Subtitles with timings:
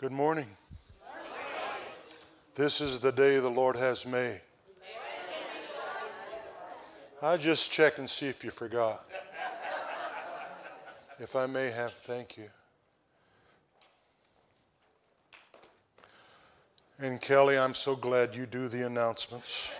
[0.00, 0.46] Good morning.
[2.54, 4.40] This is the day the Lord has made.
[7.20, 9.04] I just check and see if you forgot.
[11.18, 12.48] If I may have, thank you.
[16.98, 19.74] And Kelly, I'm so glad you do the announcements.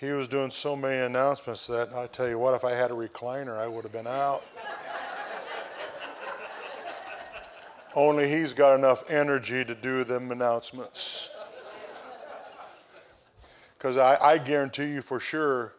[0.00, 2.94] he was doing so many announcements that I tell you what, if I had a
[2.94, 4.42] recliner, I would have been out.
[7.94, 11.30] Only he's got enough energy to do them announcements.
[13.78, 15.74] Because I, I guarantee you for sure,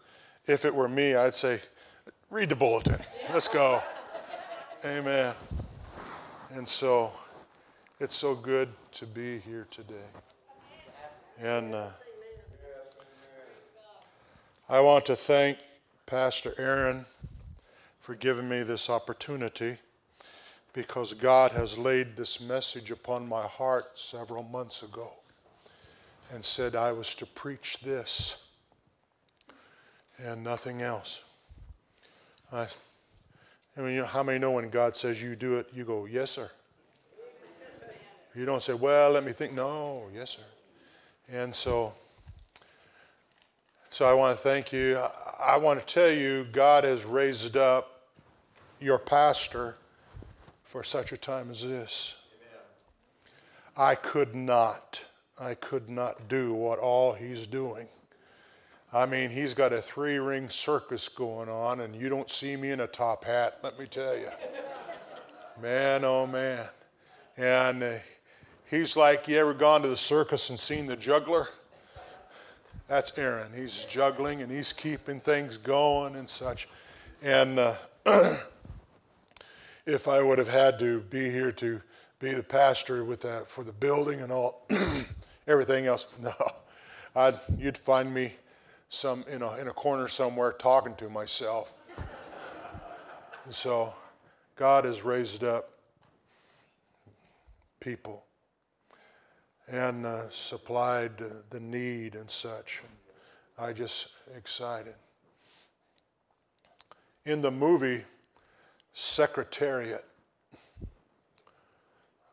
[0.47, 1.59] if it were me, I'd say,
[2.29, 2.99] read the bulletin.
[3.33, 3.81] Let's go.
[4.85, 5.33] Amen.
[6.53, 7.11] And so
[7.99, 9.95] it's so good to be here today.
[11.41, 11.87] And uh,
[14.69, 15.57] I want to thank
[16.05, 17.05] Pastor Aaron
[17.99, 19.77] for giving me this opportunity
[20.75, 25.09] because God has laid this message upon my heart several months ago
[26.33, 28.35] and said I was to preach this
[30.21, 31.23] and nothing else.
[32.51, 32.67] I,
[33.77, 36.51] I mean, how many know when God says you do it, you go, yes, sir?
[38.35, 39.53] You don't say, well, let me think.
[39.53, 40.41] No, yes, sir.
[41.31, 41.93] And so,
[43.89, 44.97] so I want to thank you.
[44.97, 48.09] I, I want to tell you, God has raised up
[48.81, 49.77] your pastor
[50.75, 52.17] for such a time as this.
[53.77, 53.87] Amen.
[53.89, 55.05] I could not,
[55.39, 57.87] I could not do what all he's doing.
[58.91, 62.71] I mean, he's got a three ring circus going on, and you don't see me
[62.71, 64.27] in a top hat, let me tell you.
[65.61, 66.65] man, oh man.
[67.37, 67.93] And uh,
[68.69, 71.47] he's like, you ever gone to the circus and seen the juggler?
[72.89, 73.49] That's Aaron.
[73.55, 76.67] He's juggling and he's keeping things going and such.
[77.23, 77.75] And uh,
[79.85, 81.81] if I would have had to be here to
[82.19, 84.65] be the pastor with that for the building and all
[85.47, 86.33] everything else, no,
[87.15, 88.33] I'd, you'd find me
[88.89, 91.73] some in a, in a corner somewhere talking to myself.
[93.45, 93.93] and so
[94.55, 95.71] God has raised up
[97.79, 98.23] people
[99.67, 102.81] and uh, supplied uh, the need and such.
[103.57, 104.95] I just excited.
[107.25, 108.03] In the movie,
[108.97, 110.05] Secretariat.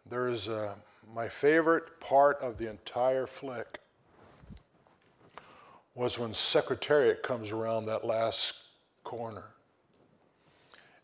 [0.08, 0.76] There is a,
[1.12, 3.80] my favorite part of the entire flick
[5.96, 8.54] was when Secretariat comes around that last
[9.02, 9.42] corner.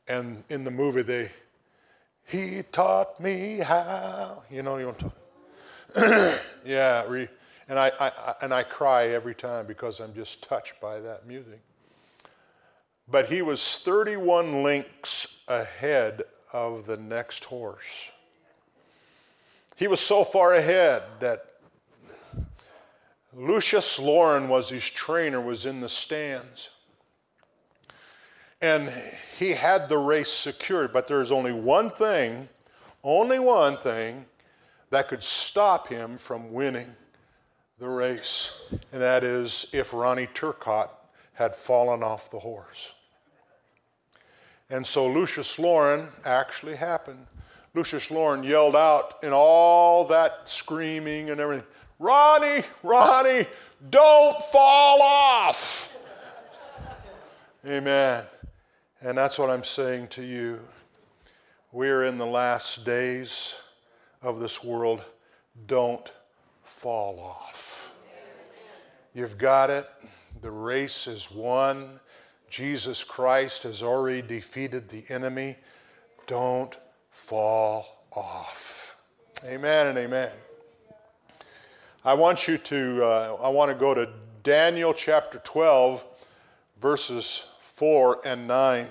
[0.06, 1.28] And in the movie, they,
[2.24, 7.26] he taught me how, you know, you want to, yeah, re,
[7.68, 11.58] and I, I, and I cry every time because I'm just touched by that music.
[13.10, 16.22] But he was 31 links ahead
[16.52, 18.12] of the next horse.
[19.76, 21.44] He was so far ahead that
[23.34, 26.70] Lucius Lorne was his trainer, was in the stands.
[28.60, 28.92] And
[29.38, 32.48] he had the race secured, but there's only one thing,
[33.04, 34.26] only one thing
[34.90, 36.88] that could stop him from winning
[37.78, 40.90] the race, and that is if Ronnie Turcotte
[41.34, 42.94] had fallen off the horse.
[44.70, 47.26] And so Lucius Lorne actually happened.
[47.74, 51.66] Lucius Lorne yelled out in all that screaming and everything,
[51.98, 53.46] Ronnie, Ronnie,
[53.90, 55.94] don't fall off.
[57.66, 58.24] Amen.
[59.00, 60.60] And that's what I'm saying to you.
[61.72, 63.56] We're in the last days
[64.22, 65.04] of this world.
[65.66, 66.12] Don't
[66.64, 67.92] fall off.
[69.14, 69.88] You've got it.
[70.40, 72.00] The race is won.
[72.50, 75.56] Jesus Christ has already defeated the enemy.
[76.26, 76.76] Don't
[77.10, 78.96] fall off.
[79.44, 80.30] Amen and amen.
[82.04, 84.08] I want you to, uh, I want to go to
[84.42, 86.04] Daniel chapter 12,
[86.80, 88.88] verses 4 and 9.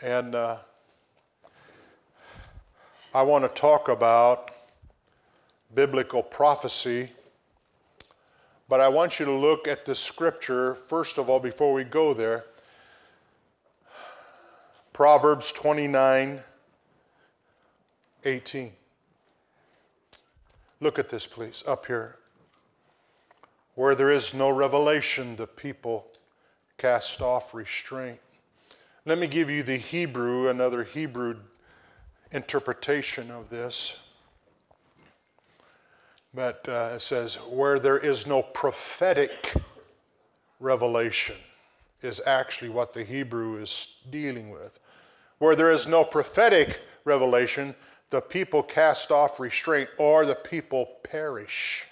[0.00, 0.56] And uh,
[3.14, 4.52] I want to talk about
[5.74, 7.10] biblical prophecy
[8.72, 12.14] but I want you to look at the scripture, first of all, before we go
[12.14, 12.46] there.
[14.94, 16.40] Proverbs 29
[18.24, 18.72] 18.
[20.80, 22.16] Look at this, please, up here.
[23.74, 26.06] Where there is no revelation, the people
[26.78, 28.20] cast off restraint.
[29.04, 31.36] Let me give you the Hebrew, another Hebrew
[32.30, 33.98] interpretation of this.
[36.34, 39.52] But uh, it says, where there is no prophetic
[40.60, 41.36] revelation,
[42.00, 44.80] is actually what the Hebrew is dealing with.
[45.38, 47.74] Where there is no prophetic revelation,
[48.10, 51.86] the people cast off restraint or the people perish.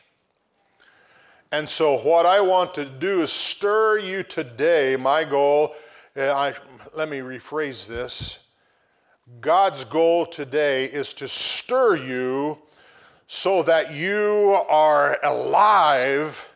[1.52, 4.96] And so, what I want to do is stir you today.
[4.96, 5.74] My goal,
[6.16, 6.54] I,
[6.94, 8.38] let me rephrase this.
[9.40, 12.60] God's goal today is to stir you
[13.32, 16.52] so that you are alive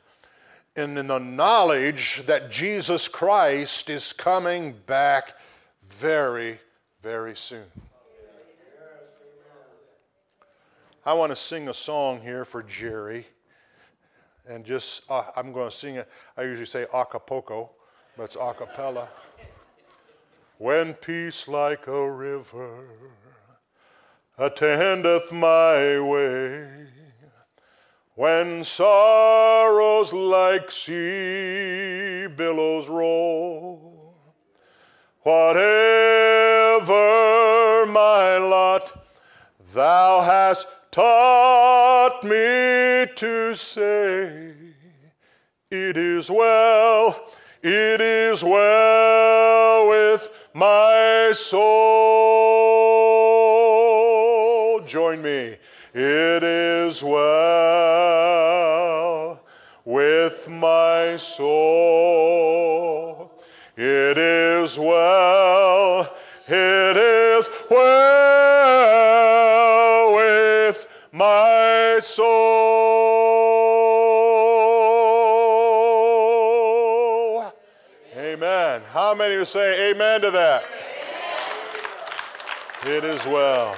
[0.75, 5.35] in, in the knowledge that Jesus Christ is coming back
[5.89, 6.59] very,
[7.01, 7.63] very soon.
[11.07, 13.25] I want to sing a song here for Jerry.
[14.49, 16.09] And just, uh, I'm going to sing it.
[16.37, 17.71] I usually say acapulco,
[18.17, 19.07] but it's acapella.
[20.59, 22.85] when peace like a river
[24.37, 26.69] attendeth my way,
[28.17, 34.15] when sorrows like sea billows roll,
[35.23, 35.63] whatever
[37.87, 39.07] my lot,
[39.73, 44.53] thou hast taught me to say,
[45.71, 47.31] It is well,
[47.63, 52.45] it is well with my soul.
[54.87, 55.57] Join me.
[55.95, 57.65] It is well
[59.85, 62.65] with my soul.
[63.77, 66.15] It is well,
[66.47, 68.55] it is well
[70.15, 72.35] with my soul.
[78.17, 78.83] Amen.
[78.93, 80.65] How many would say amen to that?
[82.87, 83.75] It is well.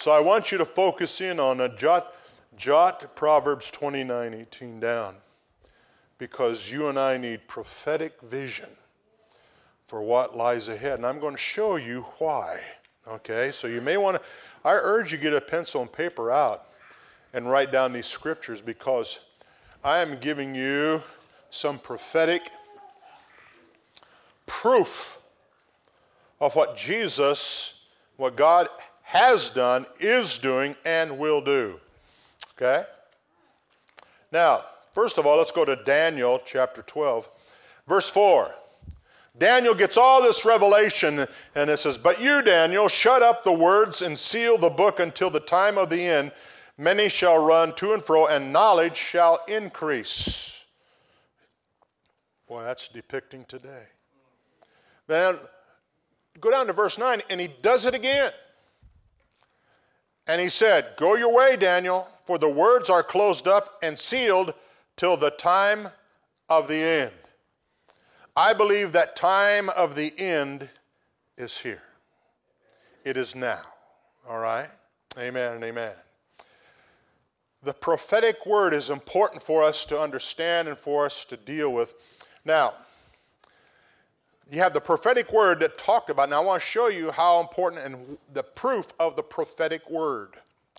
[0.00, 2.14] So I want you to focus in on a jot,
[2.56, 5.14] jot Proverbs 29 18 down
[6.16, 8.70] because you and I need prophetic vision
[9.88, 10.94] for what lies ahead.
[10.94, 12.62] And I'm going to show you why.
[13.06, 14.22] Okay, so you may want to,
[14.64, 16.68] I urge you get a pencil and paper out
[17.34, 19.20] and write down these scriptures because
[19.84, 21.02] I am giving you
[21.50, 22.40] some prophetic
[24.46, 25.18] proof
[26.40, 27.74] of what Jesus,
[28.16, 28.70] what God
[29.10, 31.80] has done, is doing, and will do.
[32.52, 32.84] Okay?
[34.30, 34.62] Now,
[34.92, 37.28] first of all, let's go to Daniel chapter 12,
[37.88, 38.54] verse 4.
[39.36, 41.26] Daniel gets all this revelation,
[41.56, 45.28] and it says, But you, Daniel, shut up the words and seal the book until
[45.28, 46.30] the time of the end.
[46.78, 50.64] Many shall run to and fro, and knowledge shall increase.
[52.46, 53.86] Boy, that's depicting today.
[55.08, 55.36] Then
[56.40, 58.30] go down to verse 9, and he does it again.
[60.30, 64.54] And he said, Go your way, Daniel, for the words are closed up and sealed
[64.96, 65.88] till the time
[66.48, 67.10] of the end.
[68.36, 70.70] I believe that time of the end
[71.36, 71.82] is here.
[73.04, 73.62] It is now.
[74.28, 74.68] All right?
[75.18, 75.94] Amen and amen.
[77.64, 81.94] The prophetic word is important for us to understand and for us to deal with.
[82.44, 82.74] Now,
[84.50, 86.28] you have the prophetic word that talked about.
[86.28, 90.30] Now, I want to show you how important and the proof of the prophetic word.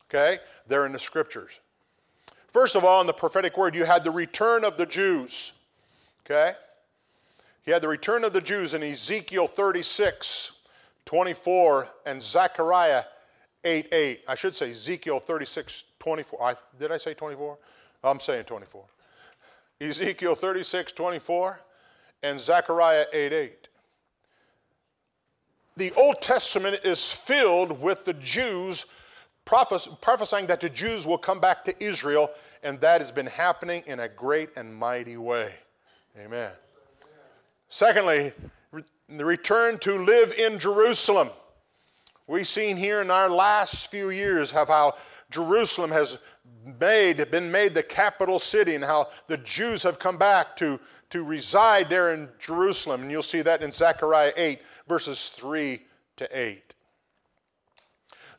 [0.10, 0.40] Okay?
[0.68, 1.62] They're in the scriptures.
[2.48, 5.54] First of all, in the prophetic word, you had the return of the Jews.
[6.26, 6.52] Okay?
[7.64, 10.52] He had the return of the Jews in Ezekiel 36,
[11.06, 13.04] 24, and Zechariah
[13.64, 14.24] 8, 8.
[14.28, 16.44] I should say Ezekiel 36, 24.
[16.44, 17.58] I, did I say 24?
[18.04, 18.84] I'm saying 24.
[19.80, 21.60] Ezekiel 36, 24,
[22.24, 23.70] and Zechariah 8, 8.
[25.78, 28.86] The Old Testament is filled with the Jews
[29.46, 32.30] prophesying that the Jews will come back to Israel,
[32.64, 35.52] and that has been happening in a great and mighty way.
[36.18, 36.52] Amen.
[37.70, 38.34] Secondly,
[39.10, 41.30] the return to live in Jerusalem.
[42.28, 44.94] We've seen here in our last few years have how
[45.32, 46.18] Jerusalem has
[46.80, 50.80] made, been made the capital city and how the Jews have come back to,
[51.12, 53.02] to reside there in Jerusalem.
[53.04, 55.82] And you'll see that in Zechariah 8, verses 3
[56.18, 56.76] to 8.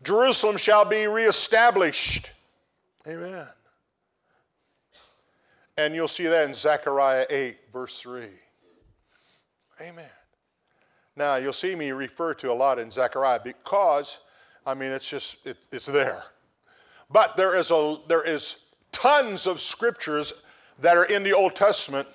[0.03, 2.33] Jerusalem shall be reestablished.
[3.07, 3.47] Amen.
[5.77, 8.27] And you'll see that in Zechariah 8, verse 3.
[9.81, 10.05] Amen.
[11.17, 14.19] Now, you'll see me refer to a lot in Zechariah because,
[14.67, 16.23] I mean, it's just, it, it's there.
[17.11, 18.57] But there is, a, there is
[18.93, 20.33] tons of scriptures
[20.81, 22.09] that are in the Old Testament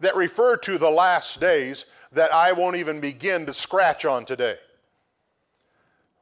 [0.00, 4.56] that refer to the last days that I won't even begin to scratch on today.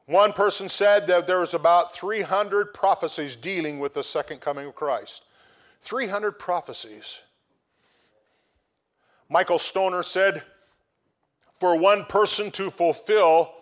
[0.07, 4.75] One person said that there was about 300 prophecies dealing with the second coming of
[4.75, 5.23] Christ.
[5.81, 7.21] 300 prophecies.
[9.29, 10.43] Michael Stoner said
[11.59, 13.53] for one person to fulfill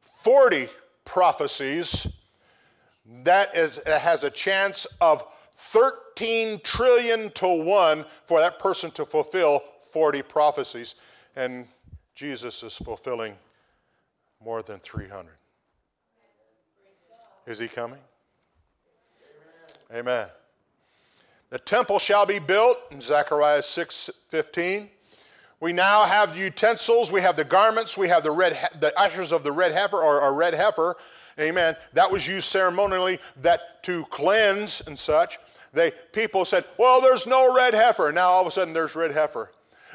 [0.00, 0.68] 40
[1.04, 2.06] prophecies,
[3.22, 5.24] that is, has a chance of
[5.62, 10.96] 13 trillion to 1 for that person to fulfill 40 prophecies.
[11.36, 11.68] And
[12.16, 13.34] Jesus is fulfilling
[14.44, 15.30] more than 300.
[17.46, 18.00] Is he coming?
[19.94, 20.26] Amen.
[21.50, 24.88] The temple shall be built in Zechariah 6 15.
[25.60, 29.32] We now have the utensils, we have the garments, we have the red the ushers
[29.32, 30.96] of the red heifer or, or red heifer.
[31.42, 31.76] Amen.
[31.92, 35.38] That was used ceremonially that to cleanse and such.
[35.72, 39.12] They people said, "Well, there's no red heifer." Now all of a sudden there's red
[39.12, 39.50] heifer.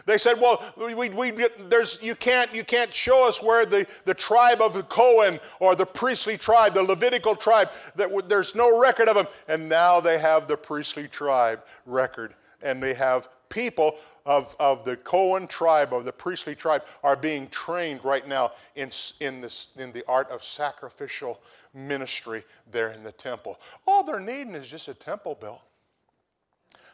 [0.06, 1.32] They said, well, we, we,
[1.68, 5.76] there's, you, can't, you can't show us where the, the tribe of the Cohen or
[5.76, 9.28] the priestly tribe, the Levitical tribe, that there's no record of them.
[9.50, 12.36] And now they have the priestly tribe record.
[12.62, 13.98] And they have people
[14.28, 18.92] of, of the Cohen tribe, of the priestly tribe, are being trained right now in,
[19.22, 21.42] in, this, in the art of sacrificial
[21.74, 23.58] ministry there in the temple.
[23.88, 25.62] All they're needing is just a temple built.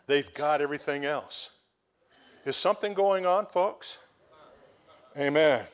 [0.05, 1.49] They've got everything else.
[2.45, 3.97] Is something going on, folks?
[5.17, 5.65] Amen.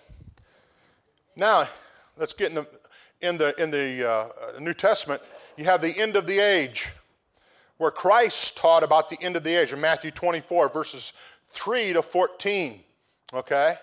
[1.36, 1.68] Now,
[2.18, 2.68] let's get in the,
[3.22, 5.22] in the, in the uh, New Testament.
[5.58, 6.94] You have the end of the age,
[7.80, 11.12] where Christ taught about the end of the age in Matthew 24, verses
[11.50, 12.84] 3 to 14.
[13.34, 13.74] Okay?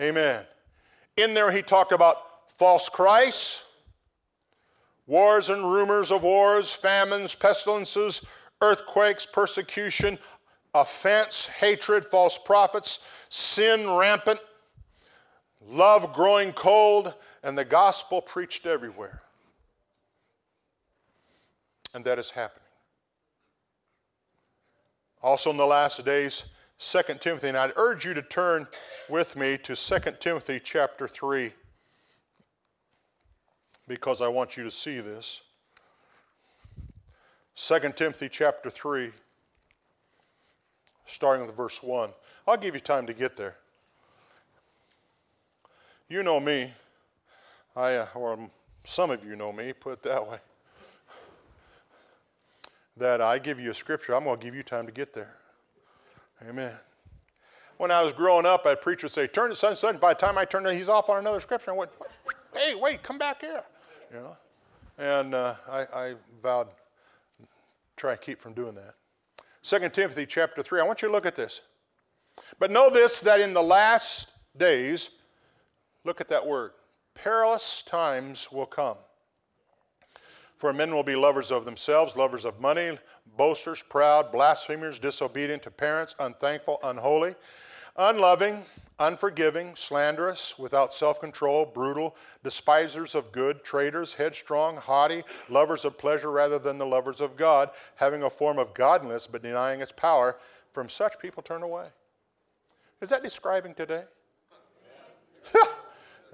[0.00, 0.44] Amen.
[1.16, 2.16] In there, he talked about
[2.48, 3.64] false Christs,
[5.06, 8.22] wars and rumors of wars, famines, pestilences,
[8.62, 10.18] earthquakes, persecution,
[10.74, 14.40] offense, hatred, false prophets, sin rampant,
[15.66, 19.22] love growing cold, and the gospel preached everywhere.
[21.92, 22.60] And that is happening.
[25.22, 26.44] Also, in the last days,
[26.80, 28.66] 2 Timothy, and I'd urge you to turn
[29.10, 31.52] with me to 2 Timothy chapter 3
[33.86, 35.42] because I want you to see this.
[37.56, 39.10] 2 Timothy chapter 3
[41.04, 42.10] starting with verse 1.
[42.48, 43.56] I'll give you time to get there.
[46.08, 46.72] You know me,
[47.76, 48.38] I, uh, or
[48.84, 50.38] some of you know me, put it that way,
[52.96, 55.34] that I give you a scripture, I'm going to give you time to get there.
[56.48, 56.72] Amen.
[57.76, 60.00] When I was growing up, a preacher would say, Turn to such and such.
[60.00, 61.70] By the time I turned, he's off on another scripture.
[61.70, 61.90] I went,
[62.54, 63.62] Hey, wait, come back here.
[64.12, 64.36] You know?
[64.98, 66.68] And uh, I, I vowed
[67.96, 68.94] try and keep from doing that.
[69.62, 70.80] 2 Timothy chapter 3.
[70.80, 71.60] I want you to look at this.
[72.58, 75.10] But know this that in the last days,
[76.04, 76.72] look at that word,
[77.14, 78.96] perilous times will come.
[80.60, 82.98] For men will be lovers of themselves, lovers of money,
[83.38, 87.34] boasters, proud, blasphemers, disobedient to parents, unthankful, unholy,
[87.96, 88.62] unloving,
[88.98, 92.14] unforgiving, slanderous, without self control, brutal,
[92.44, 97.70] despisers of good, traitors, headstrong, haughty, lovers of pleasure rather than the lovers of God,
[97.94, 100.36] having a form of godliness but denying its power.
[100.74, 101.86] From such people turn away.
[103.00, 104.04] Is that describing today?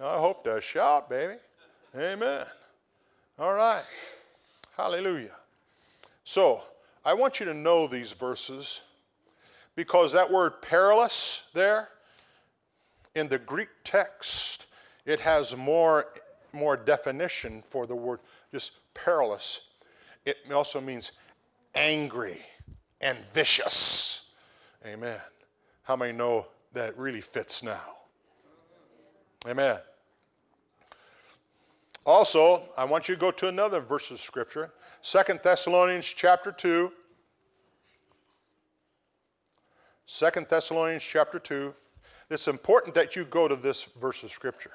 [0.02, 1.35] I hope to shout, baby.
[1.97, 2.45] Amen.
[3.38, 3.85] All right.
[4.76, 5.35] Hallelujah.
[6.25, 6.62] So,
[7.04, 8.83] I want you to know these verses
[9.75, 11.88] because that word perilous there
[13.14, 14.66] in the Greek text,
[15.06, 16.06] it has more,
[16.52, 18.21] more definition for the word
[18.52, 19.62] just perilous.
[20.26, 21.12] It also means
[21.75, 22.38] angry
[23.00, 24.25] and vicious.
[24.85, 25.21] Amen.
[25.85, 27.80] How many know that really fits now?
[29.49, 29.78] Amen.
[32.07, 34.73] Also, I want you to go to another verse of scripture,
[35.03, 36.91] Second Thessalonians chapter 2.
[40.07, 41.75] 2 Thessalonians chapter 2.
[42.31, 44.73] It's important that you go to this verse of Scripture.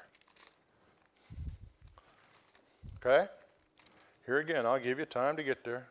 [2.96, 3.26] Okay?
[4.24, 5.86] Here again, I'll give you time to get there.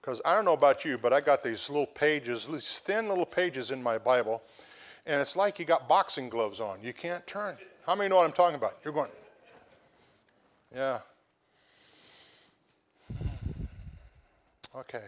[0.00, 3.26] Because I don't know about you, but I got these little pages, these thin little
[3.26, 4.42] pages in my Bible,
[5.06, 6.78] and it's like you got boxing gloves on.
[6.82, 7.56] You can't turn.
[7.84, 8.78] How many know what I'm talking about?
[8.84, 9.10] You're going,
[10.74, 11.00] yeah.
[14.74, 15.04] Okay.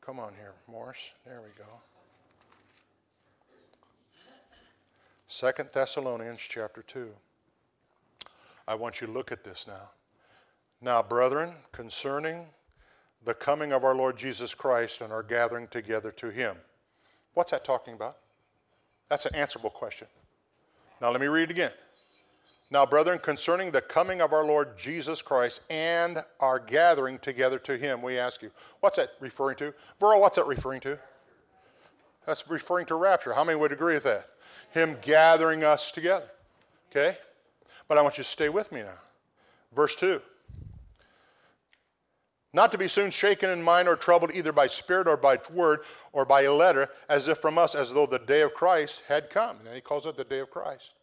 [0.00, 1.14] Come on here, Morris.
[1.24, 1.70] There we go.
[5.28, 7.08] Second Thessalonians chapter 2.
[8.66, 9.90] I want you to look at this now.
[10.80, 12.46] Now, brethren, concerning
[13.24, 16.56] the coming of our Lord Jesus Christ and our gathering together to him.
[17.34, 18.16] What's that talking about?
[19.08, 20.08] That's an answerable question.
[21.00, 21.72] Now, let me read it again.
[22.72, 27.76] Now, brethren, concerning the coming of our Lord Jesus Christ and our gathering together to
[27.76, 28.50] him, we ask you,
[28.80, 29.74] what's that referring to?
[30.00, 30.98] Verl, what's that referring to?
[32.24, 33.34] That's referring to rapture.
[33.34, 34.26] How many would agree with that?
[34.70, 36.30] Him gathering us together.
[36.90, 37.18] Okay?
[37.88, 39.00] But I want you to stay with me now.
[39.74, 40.22] Verse 2
[42.54, 45.80] Not to be soon shaken in mind or troubled either by spirit or by word
[46.14, 49.28] or by a letter, as if from us, as though the day of Christ had
[49.28, 49.58] come.
[49.66, 50.94] And he calls it the day of Christ.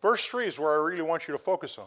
[0.00, 1.86] Verse 3 is where I really want you to focus on.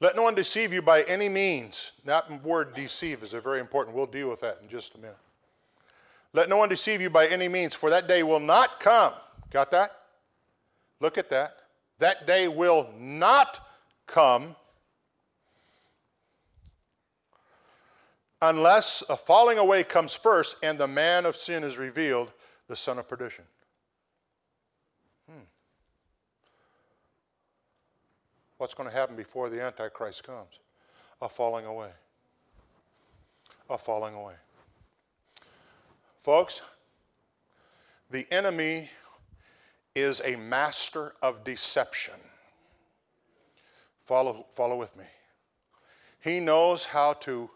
[0.00, 1.92] Let no one deceive you by any means.
[2.04, 3.96] That word deceive is a very important.
[3.96, 5.16] We'll deal with that in just a minute.
[6.32, 9.12] Let no one deceive you by any means, for that day will not come.
[9.50, 9.92] Got that?
[11.00, 11.56] Look at that.
[11.98, 13.66] That day will not
[14.06, 14.56] come
[18.42, 22.32] unless a falling away comes first and the man of sin is revealed,
[22.68, 23.44] the son of perdition.
[25.30, 25.44] Hmm.
[28.64, 30.58] What's going to happen before the Antichrist comes?
[31.20, 31.90] A falling away.
[33.68, 34.32] A falling away.
[36.22, 36.62] Folks,
[38.10, 38.88] the enemy
[39.94, 42.14] is a master of deception.
[44.02, 45.04] Follow, follow with me.
[46.22, 47.50] He knows how to,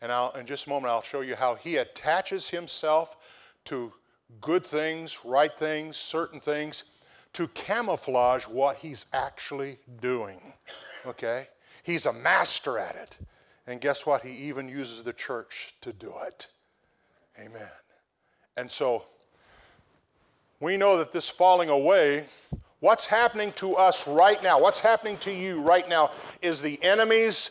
[0.00, 3.18] and I'll, in just a moment I'll show you how he attaches himself
[3.66, 3.92] to
[4.40, 6.84] good things, right things, certain things,
[7.34, 10.40] to camouflage what he's actually doing.
[11.06, 11.48] Okay?
[11.82, 13.18] He's a master at it.
[13.66, 14.22] And guess what?
[14.22, 16.48] He even uses the church to do it.
[17.38, 17.68] Amen.
[18.56, 19.04] And so
[20.60, 22.24] we know that this falling away,
[22.80, 26.10] what's happening to us right now, what's happening to you right now,
[26.42, 27.50] is the enemy's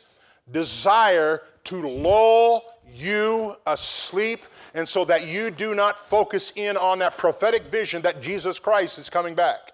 [0.52, 7.18] desire to lull you asleep and so that you do not focus in on that
[7.18, 9.72] prophetic vision that Jesus Christ is coming back.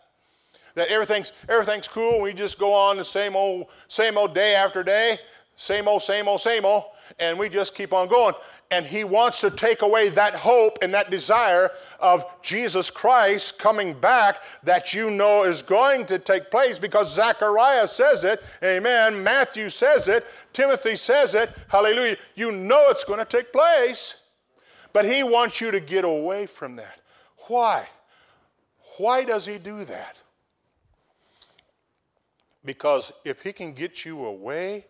[0.75, 4.83] That everything's everything's cool, we just go on the same old same old day after
[4.83, 5.17] day,
[5.55, 6.83] same old same old same old
[7.19, 8.35] and we just keep on going
[8.71, 13.93] and he wants to take away that hope and that desire of Jesus Christ coming
[13.93, 19.23] back that you know is going to take place because Zechariah says it, amen.
[19.23, 22.17] Matthew says it, Timothy says it, hallelujah.
[22.35, 24.15] You know it's going to take place,
[24.93, 26.99] but he wants you to get away from that.
[27.47, 27.87] Why?
[28.97, 30.21] Why does he do that?
[32.65, 34.85] Because if he can get you away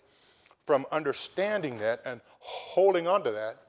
[0.66, 3.69] from understanding that and holding on to that,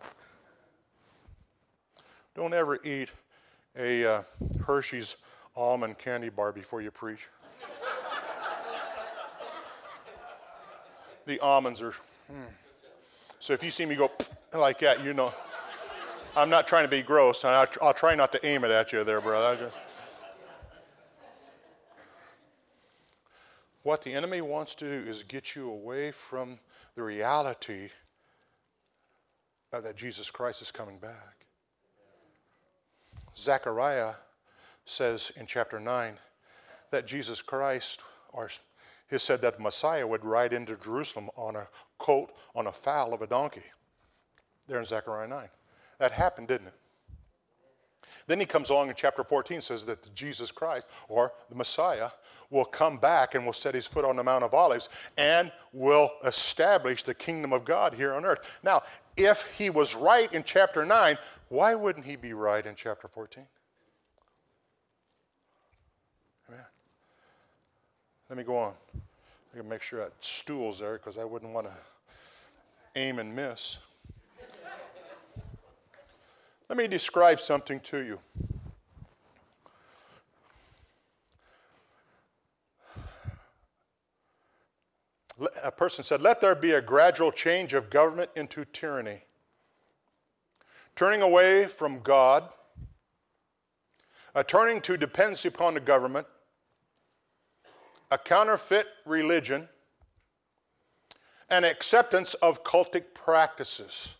[2.40, 3.10] don't ever eat
[3.76, 4.22] a uh,
[4.64, 5.16] Hershey's
[5.54, 7.28] almond candy bar before you preach.
[11.26, 11.92] the almonds are.
[12.28, 12.44] Hmm.
[13.40, 14.10] So if you see me go
[14.54, 15.34] like that, you know.
[16.34, 17.44] I'm not trying to be gross.
[17.44, 19.66] I'll, I'll try not to aim it at you there, brother.
[19.66, 19.76] Just...
[23.82, 26.58] What the enemy wants to do is get you away from
[26.94, 27.90] the reality
[29.72, 31.39] that Jesus Christ is coming back.
[33.40, 34.12] Zechariah
[34.84, 36.14] says in chapter 9
[36.90, 38.50] that Jesus Christ, or
[39.08, 43.22] he said that Messiah would ride into Jerusalem on a coat, on a foal of
[43.22, 43.62] a donkey.
[44.68, 45.48] There in Zechariah 9.
[45.98, 46.74] That happened, didn't it?
[48.26, 52.10] Then he comes along in chapter 14 says that Jesus Christ, or the Messiah,
[52.50, 56.10] will come back and will set his foot on the Mount of Olives and will
[56.24, 58.58] establish the kingdom of God here on earth.
[58.62, 58.82] Now,
[59.24, 61.16] if he was right in chapter 9,
[61.48, 63.46] why wouldn't he be right in chapter 14?
[66.48, 66.64] Amen.
[68.28, 68.74] Let me go on.
[69.52, 71.72] I can make sure that stool's there because I wouldn't want to
[72.96, 73.78] aim and miss.
[76.68, 78.20] Let me describe something to you.
[85.62, 89.22] A person said, Let there be a gradual change of government into tyranny,
[90.96, 92.48] turning away from God,
[94.34, 96.26] a turning to dependency upon the government,
[98.10, 99.68] a counterfeit religion,
[101.48, 104.14] an acceptance of cultic practices.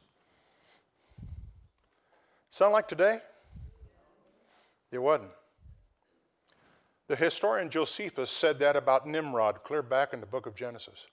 [2.50, 3.18] Sound like today?
[4.90, 5.30] It wasn't.
[7.06, 11.06] The historian Josephus said that about Nimrod clear back in the book of Genesis.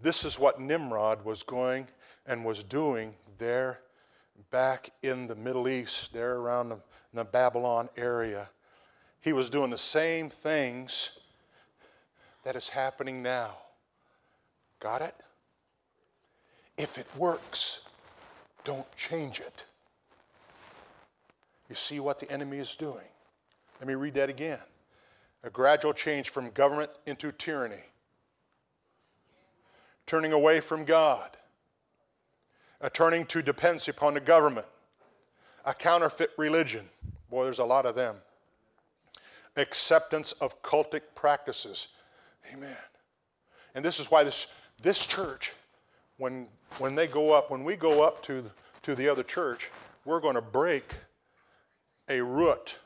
[0.00, 1.88] This is what Nimrod was going
[2.26, 3.80] and was doing there
[4.50, 6.80] back in the Middle East, there around the,
[7.12, 8.48] the Babylon area.
[9.20, 11.12] He was doing the same things
[12.44, 13.56] that is happening now.
[14.80, 15.14] Got it?
[16.76, 17.80] If it works,
[18.62, 19.64] don't change it.
[21.68, 23.04] You see what the enemy is doing.
[23.80, 24.60] Let me read that again.
[25.42, 27.84] A gradual change from government into tyranny,
[30.08, 31.36] turning away from God,
[32.80, 34.66] a turning to dependency upon the government,
[35.64, 36.88] a counterfeit religion.
[37.30, 38.16] Boy, there's a lot of them.
[39.58, 41.88] acceptance of cultic practices.
[42.52, 42.76] Amen.
[43.74, 44.46] And this is why this,
[44.82, 45.54] this church,
[46.16, 46.46] when,
[46.78, 48.50] when they go up, when we go up to,
[48.82, 49.70] to the other church,
[50.04, 50.94] we're going to break
[52.08, 52.78] a root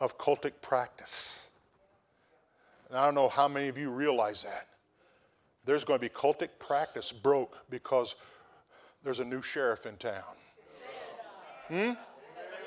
[0.00, 1.50] of cultic practice.
[2.88, 4.68] And I don't know how many of you realize that.
[5.64, 8.16] There's going to be cultic practice broke because
[9.04, 10.22] there's a new sheriff in town.
[11.68, 11.92] Hmm?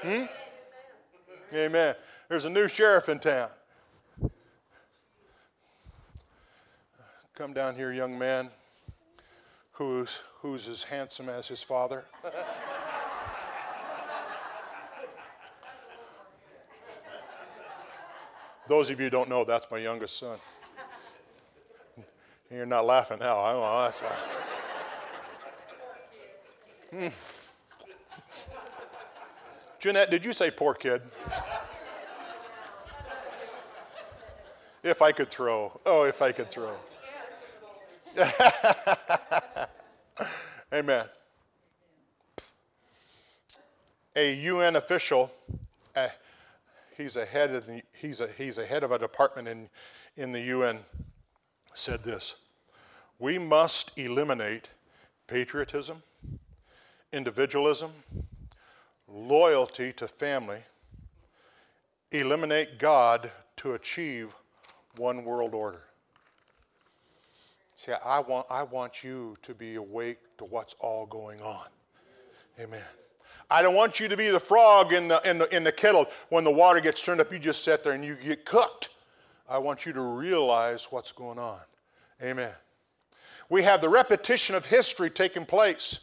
[0.02, 0.24] Hmm?
[1.54, 1.96] Amen.
[2.30, 3.50] There's a new sheriff in town.
[7.36, 8.50] Come down here, young man,
[9.74, 12.06] who's, who's as handsome as his father.
[18.68, 20.40] Those of you don't know, that's my youngest son.
[22.56, 23.38] You're not laughing now.
[23.40, 23.82] I don't know.
[23.84, 24.16] That's, uh,
[26.92, 27.08] hmm.
[29.78, 31.02] Jeanette, did you say poor kid?
[34.84, 35.78] if I could throw.
[35.86, 36.78] Oh, if I could throw.
[40.74, 41.06] Amen.
[44.16, 45.30] A UN official,
[45.94, 46.08] uh,
[46.96, 49.68] he's a head of the, he's a, he's a head of a department in,
[50.16, 50.80] in the UN,
[51.74, 52.36] said this:
[53.20, 54.70] We must eliminate
[55.28, 56.04] patriotism,
[57.14, 57.92] individualism,
[59.08, 60.60] loyalty to family,
[62.12, 64.34] eliminate God to achieve
[64.98, 65.82] one world order.
[67.76, 71.68] See, I want, I want you to be awake to what's all going on.
[72.60, 72.82] Amen.
[73.50, 76.08] I don't want you to be the frog in the, in, the, in the kettle.
[76.30, 78.90] When the water gets turned up, you just sit there and you get cooked.
[79.48, 81.60] I want you to realize what's going on.
[82.24, 82.52] Amen.
[83.50, 86.00] We have the repetition of history taking place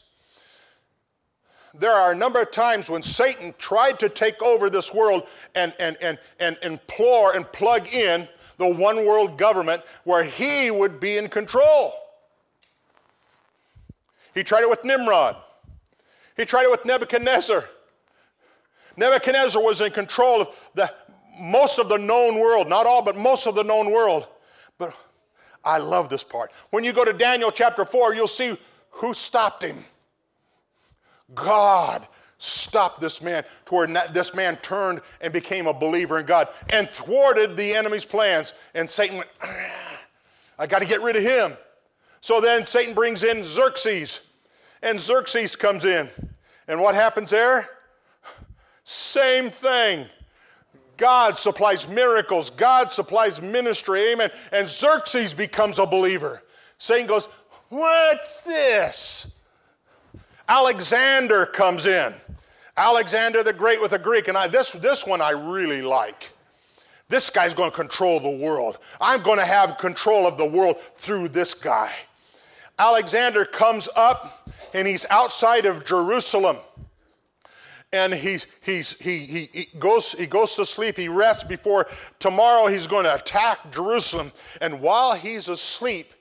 [1.74, 5.74] there are a number of times when Satan tried to take over this world and,
[5.78, 8.28] and, and, and implore and plug in
[8.58, 11.94] the one world government where he would be in control.
[14.34, 15.36] He tried it with Nimrod,
[16.36, 17.64] he tried it with Nebuchadnezzar.
[18.94, 20.92] Nebuchadnezzar was in control of the,
[21.40, 24.28] most of the known world, not all, but most of the known world.
[24.76, 24.94] But
[25.64, 26.52] I love this part.
[26.70, 28.58] When you go to Daniel chapter 4, you'll see
[28.90, 29.84] who stopped him.
[31.34, 32.06] God
[32.38, 36.88] stopped this man to where this man turned and became a believer in God and
[36.88, 38.54] thwarted the enemy's plans.
[38.74, 39.30] And Satan went,
[40.58, 41.56] I got to get rid of him.
[42.20, 44.20] So then Satan brings in Xerxes,
[44.82, 46.08] and Xerxes comes in.
[46.68, 47.68] And what happens there?
[48.84, 50.06] Same thing.
[51.02, 54.30] God supplies miracles, God supplies ministry, amen.
[54.52, 56.44] And Xerxes becomes a believer.
[56.78, 57.28] Satan goes,
[57.70, 59.26] What's this?
[60.48, 62.14] Alexander comes in.
[62.76, 66.30] Alexander the Great with a Greek, and I, this, this one I really like.
[67.08, 68.78] This guy's going to control the world.
[69.00, 71.90] I'm going to have control of the world through this guy.
[72.78, 76.58] Alexander comes up and he's outside of Jerusalem.
[77.92, 80.96] And he's, he's, he, he, he, goes, he goes to sleep.
[80.96, 81.86] He rests before
[82.18, 84.32] tomorrow he's going to attack Jerusalem.
[84.62, 86.12] And while he's asleep,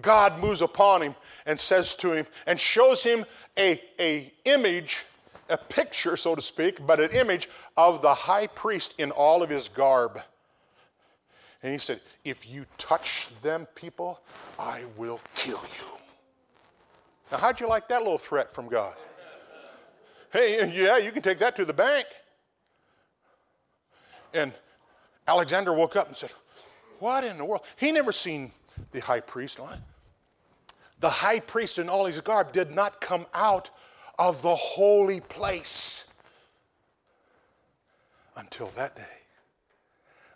[0.00, 1.14] God moves upon him
[1.46, 3.24] and says to him and shows him
[3.58, 5.04] a, a image,
[5.50, 9.50] a picture, so to speak, but an image of the high priest in all of
[9.50, 10.20] his garb.
[11.62, 14.20] And he said, If you touch them, people,
[14.58, 15.86] I will kill you.
[17.30, 18.96] Now, how'd you like that little threat from God?
[20.32, 22.06] Hey, yeah, you can take that to the bank.
[24.32, 24.52] And
[25.26, 26.30] Alexander woke up and said,
[27.00, 27.64] What in the world?
[27.76, 28.52] He never seen
[28.92, 29.60] the high priest
[31.00, 33.70] the high priest in all his garb did not come out
[34.18, 36.04] of the holy place
[38.36, 39.02] until that day.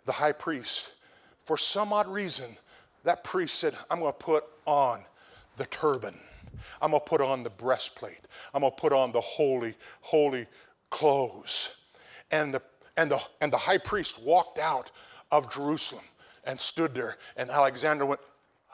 [0.05, 0.93] The high priest,
[1.45, 2.57] for some odd reason,
[3.03, 5.03] that priest said, I'm going to put on
[5.57, 6.19] the turban.
[6.81, 8.27] I'm going to put on the breastplate.
[8.53, 10.47] I'm going to put on the holy, holy
[10.89, 11.75] clothes.
[12.31, 12.61] And the,
[12.97, 14.91] and, the, and the high priest walked out
[15.31, 16.03] of Jerusalem
[16.43, 17.17] and stood there.
[17.37, 18.21] And Alexander went,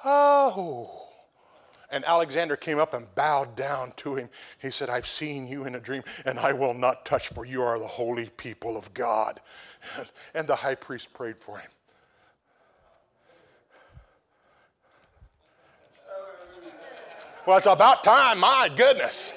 [0.03, 1.07] Oh.
[1.91, 4.29] And Alexander came up and bowed down to him.
[4.59, 7.61] He said, I've seen you in a dream, and I will not touch, for you
[7.61, 9.41] are the holy people of God.
[10.33, 11.69] And the high priest prayed for him.
[17.45, 19.33] Well, it's about time, my goodness.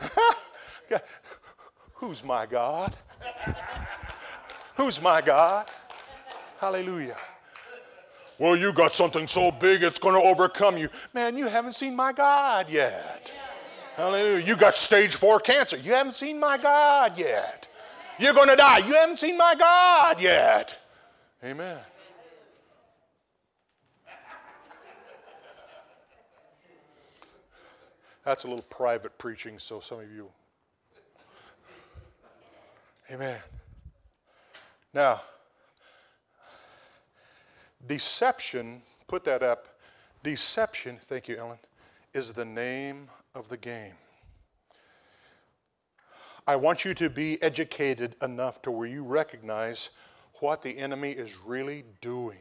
[1.94, 2.94] Who's my God?
[4.76, 5.66] Who's my God?
[6.60, 7.16] Hallelujah.
[8.38, 10.88] Well, you got something so big it's going to overcome you.
[11.14, 13.32] Man, you haven't seen my God yet.
[13.96, 14.44] Hallelujah.
[14.44, 15.76] You got stage four cancer.
[15.76, 17.68] You haven't seen my God yet.
[18.18, 18.78] You're going to die.
[18.78, 20.78] You haven't seen my God yet.
[21.44, 21.78] Amen.
[28.24, 30.28] That's a little private preaching, so some of you.
[33.10, 33.40] Amen.
[34.94, 35.20] Now,
[37.86, 39.68] deception, put that up.
[40.22, 41.58] Deception, thank you, Ellen,
[42.14, 43.94] is the name of the game.
[46.46, 49.90] I want you to be educated enough to where you recognize
[50.40, 52.38] what the enemy is really doing.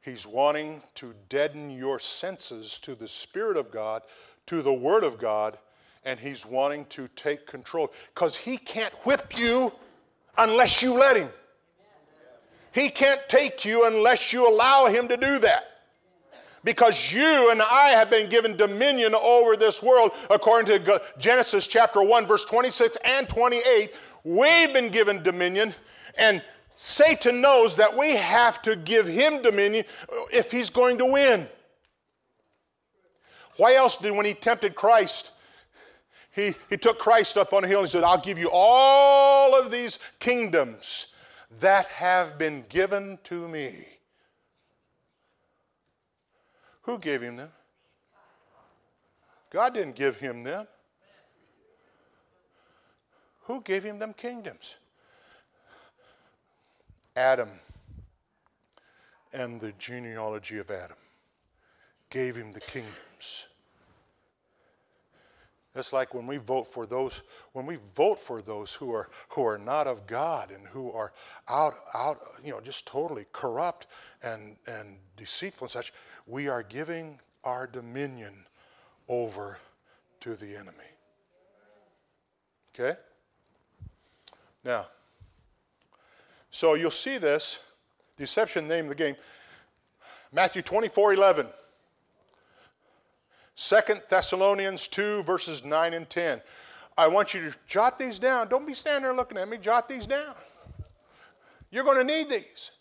[0.00, 4.02] He's wanting to deaden your senses to the Spirit of God
[4.46, 5.58] to the Word of God,
[6.04, 9.72] and He's wanting to take control because He can't whip you
[10.38, 11.28] unless you let Him.
[12.72, 15.72] He can't take you unless you allow Him to do that.
[16.62, 22.02] Because you and I have been given dominion over this world, according to Genesis chapter
[22.02, 23.94] 1, verse 26 and 28.
[24.24, 25.72] We've been given dominion,
[26.18, 26.42] and
[26.74, 29.84] Satan knows that we have to give him dominion
[30.32, 31.48] if he's going to win.
[33.56, 35.32] Why else did, when he tempted Christ,
[36.34, 39.58] he, he took Christ up on a hill and he said, I'll give you all
[39.58, 41.06] of these kingdoms
[41.60, 43.72] that have been given to me.
[46.82, 47.50] Who gave him them?
[49.50, 50.66] God didn't give him them.
[53.44, 54.76] Who gave him them kingdoms?
[57.16, 57.48] Adam
[59.32, 60.96] and the genealogy of Adam
[62.10, 62.94] gave him the kingdoms.
[65.76, 69.44] It's like when we vote for those, when we vote for those who are who
[69.44, 71.12] are not of God and who are
[71.48, 73.86] out out, you know, just totally corrupt
[74.22, 75.92] and and deceitful and such,
[76.26, 78.34] we are giving our dominion
[79.08, 79.58] over
[80.20, 80.72] to the enemy.
[82.74, 82.98] Okay?
[84.64, 84.86] Now,
[86.50, 87.58] so you'll see this
[88.16, 89.16] deception name of the game.
[90.32, 91.46] Matthew 24 11.
[93.56, 96.42] Second Thessalonians 2, verses 9 and 10.
[96.98, 98.48] I want you to jot these down.
[98.48, 99.56] Don't be standing there looking at me.
[99.56, 100.34] Jot these down.
[101.70, 102.72] You're going to need these.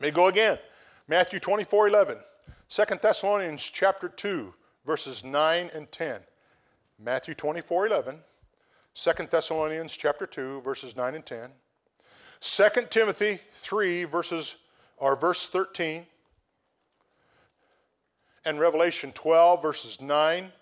[0.00, 0.58] Let me go again.
[1.08, 2.16] Matthew 24, 11.
[2.70, 4.52] 2 Thessalonians chapter 2,
[4.86, 6.20] verses 9 and 10.
[6.98, 8.18] Matthew 24, 11.
[8.94, 11.50] 2 Thessalonians chapter 2, verses 9 and 10.
[12.40, 14.56] 2 Timothy 3, verses,
[14.96, 16.06] or verse 13
[18.44, 20.52] and Revelation 12, verses 9,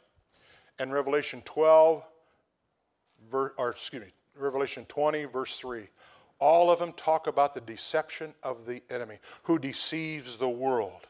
[0.79, 2.03] and Revelation 12,
[3.31, 5.89] ver, or excuse me, Revelation 20, verse 3.
[6.39, 11.07] All of them talk about the deception of the enemy who deceives the world.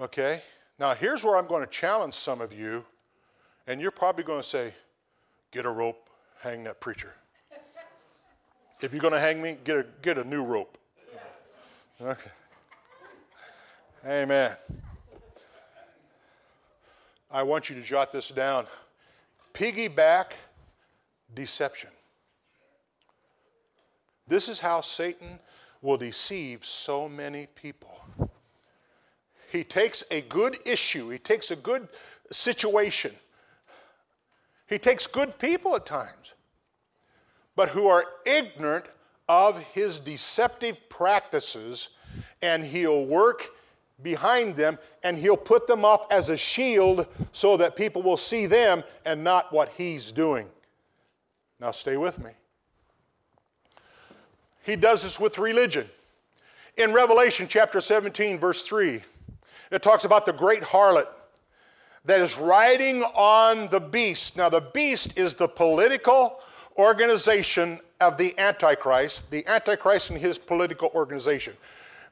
[0.00, 0.42] Okay?
[0.78, 2.84] Now, here's where I'm going to challenge some of you,
[3.66, 4.74] and you're probably going to say,
[5.52, 7.14] Get a rope, hang that preacher.
[8.82, 10.76] if you're going to hang me, get a, get a new rope.
[12.00, 12.30] Okay.
[14.04, 14.56] Amen.
[17.30, 18.66] I want you to jot this down.
[19.52, 20.32] Piggyback
[21.34, 21.90] deception.
[24.26, 25.38] This is how Satan
[25.82, 28.00] will deceive so many people.
[29.52, 31.88] He takes a good issue, he takes a good
[32.32, 33.12] situation,
[34.66, 36.34] he takes good people at times,
[37.54, 38.86] but who are ignorant
[39.28, 41.90] of his deceptive practices,
[42.42, 43.50] and he'll work
[44.02, 48.46] behind them and he'll put them off as a shield so that people will see
[48.46, 50.48] them and not what he's doing.
[51.60, 52.30] Now, stay with me.
[54.62, 55.88] He does this with religion.
[56.76, 59.00] In Revelation chapter 17, verse 3,
[59.70, 61.06] it talks about the great harlot
[62.04, 64.36] that is riding on the beast.
[64.36, 66.40] Now, the beast is the political
[66.76, 71.54] organization of the Antichrist, the Antichrist and his political organization.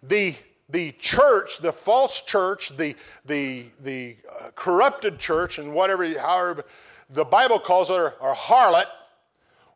[0.02, 0.34] The
[0.72, 6.64] the church, the false church, the, the, the uh, corrupted church, and whatever, however
[7.10, 8.86] the Bible calls it, or, harlot,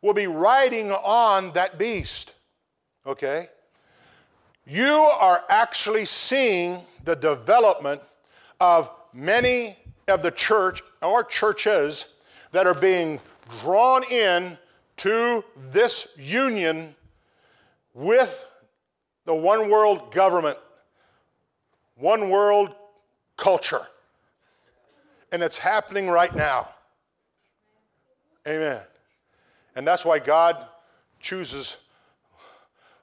[0.01, 2.33] will be riding on that beast.
[3.05, 3.47] Okay?
[4.65, 8.01] You are actually seeing the development
[8.59, 12.07] of many of the church or churches
[12.51, 13.21] that are being
[13.61, 14.57] drawn in
[14.97, 16.95] to this union
[17.93, 18.47] with
[19.25, 20.57] the one world government
[21.97, 22.73] one world
[23.35, 23.87] culture.
[25.31, 26.69] And it's happening right now.
[28.47, 28.79] Amen.
[29.75, 30.65] And that's why God
[31.19, 31.77] chooses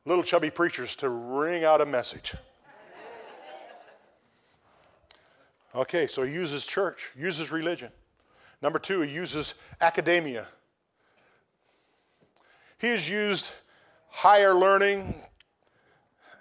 [0.05, 2.35] little chubby preachers to ring out a message.
[5.75, 7.91] Okay, so he uses church, uses religion.
[8.63, 10.47] Number two, he uses academia.
[12.79, 13.51] He has used
[14.09, 15.15] higher learning,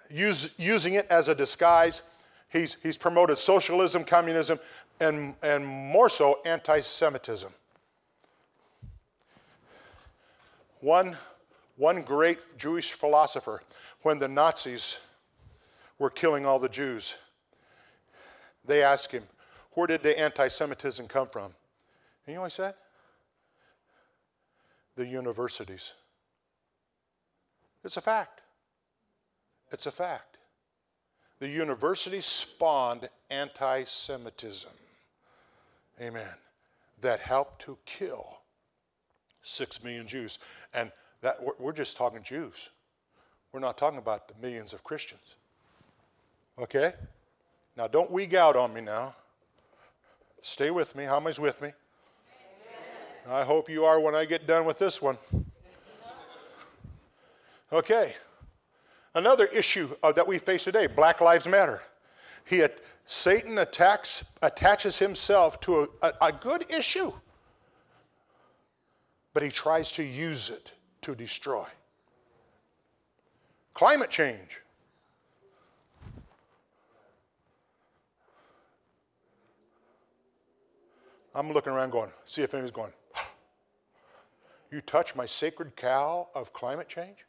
[0.08, 2.02] use, using it as a disguise.
[2.54, 4.60] He's, he's promoted socialism, communism,
[5.00, 7.50] and, and more so, anti Semitism.
[10.78, 11.16] One,
[11.76, 13.60] one great Jewish philosopher,
[14.02, 14.98] when the Nazis
[15.98, 17.16] were killing all the Jews,
[18.64, 19.24] they asked him,
[19.72, 21.46] Where did the anti Semitism come from?
[21.46, 21.54] And
[22.28, 22.74] you know what he said?
[24.94, 25.92] The universities.
[27.82, 28.42] It's a fact.
[29.72, 30.33] It's a fact.
[31.44, 34.70] The university spawned anti Semitism.
[36.00, 36.34] Amen.
[37.02, 38.38] That helped to kill
[39.42, 40.38] six million Jews.
[40.72, 42.70] And that we're just talking Jews.
[43.52, 45.36] We're not talking about the millions of Christians.
[46.58, 46.94] Okay?
[47.76, 49.14] Now don't weak out on me now.
[50.40, 51.04] Stay with me.
[51.04, 51.72] How many's with me?
[53.26, 53.38] Amen.
[53.38, 55.18] I hope you are when I get done with this one.
[57.70, 58.14] Okay.
[59.14, 61.80] Another issue uh, that we face today Black Lives Matter.
[62.44, 62.64] He,
[63.04, 67.12] Satan attacks, attaches himself to a, a, a good issue,
[69.32, 70.72] but he tries to use it
[71.02, 71.66] to destroy.
[73.72, 74.60] Climate change.
[81.34, 82.92] I'm looking around going, see if anybody's going,
[84.70, 87.24] you touch my sacred cow of climate change?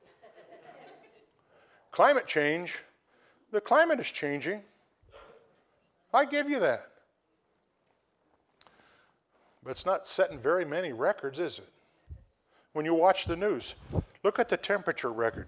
[1.96, 2.84] Climate change,
[3.54, 4.62] the climate is changing.
[6.14, 6.90] I give you that.
[9.64, 11.70] But it's not setting very many records, is it?
[12.74, 13.76] When you watch the news,
[14.24, 15.48] look at the temperature record.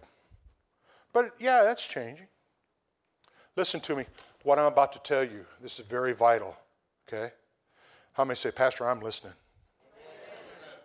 [1.11, 2.27] But yeah, that's changing.
[3.57, 4.05] Listen to me.
[4.43, 6.55] What I'm about to tell you, this is very vital,
[7.09, 7.33] okay?
[8.13, 9.33] How many say, Pastor, I'm listening?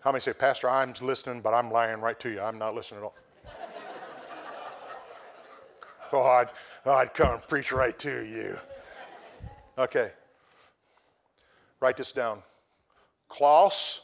[0.00, 2.40] How many say, Pastor, I'm listening, but I'm lying right to you?
[2.40, 3.14] I'm not listening at all.
[6.12, 6.48] Oh, I'd,
[6.84, 8.56] I'd come preach right to you.
[9.78, 10.10] Okay.
[11.80, 12.42] Write this down.
[13.28, 14.02] Klaus,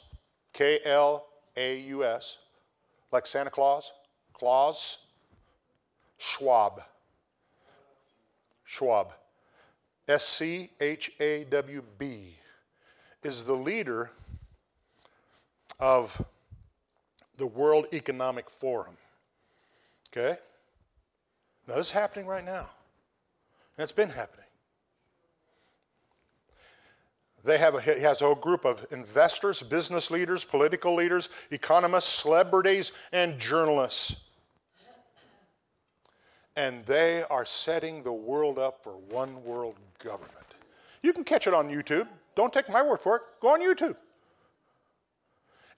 [0.52, 2.38] K L A U S,
[3.12, 3.92] like Santa Claus,
[4.32, 4.98] Claus,
[6.16, 6.80] Schwab.
[8.64, 9.12] Schwab.
[10.08, 12.36] S C H A W B
[13.22, 14.10] is the leader
[15.78, 16.20] of
[17.36, 18.96] the World Economic Forum.
[20.10, 20.38] Okay?
[21.68, 22.66] This is happening right now.
[23.76, 24.44] And it's been happening.
[27.44, 32.22] They have a, he has a whole group of investors, business leaders, political leaders, economists,
[32.22, 34.16] celebrities, and journalists.
[36.56, 40.32] And they are setting the world up for one world government.
[41.02, 42.08] You can catch it on YouTube.
[42.34, 43.22] Don't take my word for it.
[43.40, 43.94] Go on YouTube.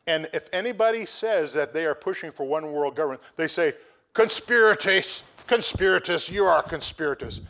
[0.07, 3.74] And if anybody says that they are pushing for one world government, they say,
[4.14, 7.40] conspirators, conspirators, you are conspirators.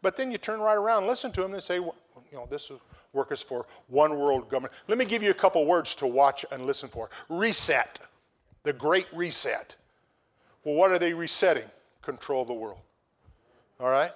[0.00, 1.94] But then you turn right around listen to them and say, well,
[2.32, 2.72] you know, this
[3.12, 4.72] work is for one world government.
[4.88, 7.10] Let me give you a couple words to watch and listen for.
[7.28, 8.00] Reset,
[8.62, 9.76] the great reset.
[10.64, 11.68] Well, what are they resetting?
[12.00, 12.78] Control the world.
[13.78, 14.12] All right?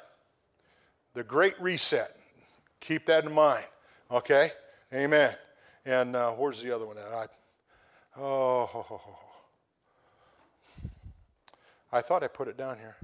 [1.13, 2.17] The great reset.
[2.81, 3.67] Keep that in mind.
[4.11, 4.49] Okay?
[4.95, 5.35] Amen.
[5.85, 7.05] And uh, where's the other one at?
[7.05, 7.27] I,
[8.19, 9.01] oh,
[11.93, 12.97] I thought I put it down here.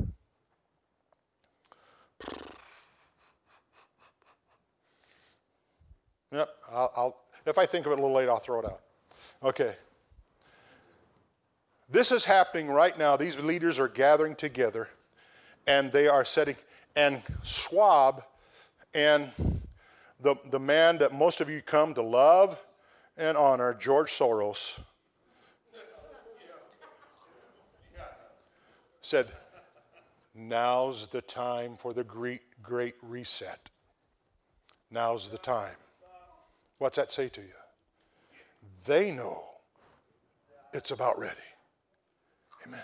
[6.32, 8.80] Yep, I'll, I'll, if I think of it a little late, I'll throw it out.
[9.42, 9.74] Okay.
[11.90, 13.16] This is happening right now.
[13.16, 14.88] These leaders are gathering together
[15.66, 16.56] and they are setting,
[16.96, 18.22] and Schwab
[18.94, 19.30] and
[20.20, 22.60] the, the man that most of you come to love
[23.16, 24.80] and honor, George Soros,
[29.02, 29.26] said,
[30.34, 33.68] Now's the time for the great, great reset.
[34.90, 35.74] Now's the time.
[36.80, 37.52] What's that say to you?
[38.86, 39.44] They know
[40.72, 41.36] it's about ready.
[42.66, 42.80] Amen.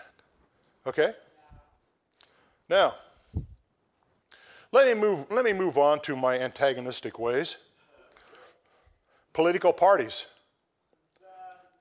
[0.87, 1.15] Okay?
[2.69, 2.95] Now,
[4.71, 7.57] let me move, let me move on to my antagonistic ways.
[9.33, 10.27] Political parties.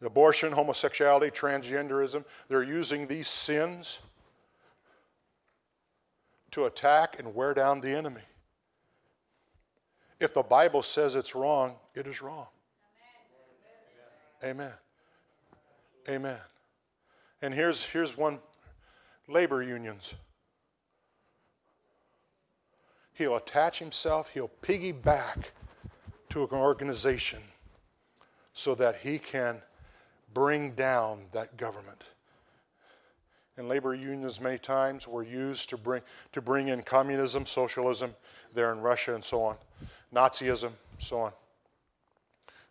[0.02, 4.00] Abortion, homosexuality, transgenderism, they're using these sins
[6.52, 8.22] to attack and wear down the enemy.
[10.22, 12.48] If the Bible says it's wrong, it is wrong.
[14.44, 14.74] Amen.
[16.08, 16.38] Amen.
[17.42, 18.40] And here's, here's one
[19.28, 20.14] labor unions.
[23.14, 25.46] He'll attach himself, he'll piggyback
[26.30, 27.40] to an organization
[28.54, 29.62] so that he can
[30.34, 32.04] bring down that government.
[33.58, 36.02] and labor unions many times were used to bring,
[36.34, 38.14] to bring in communism, socialism
[38.54, 39.56] there in Russia and so on,
[40.14, 41.32] Nazism, so on.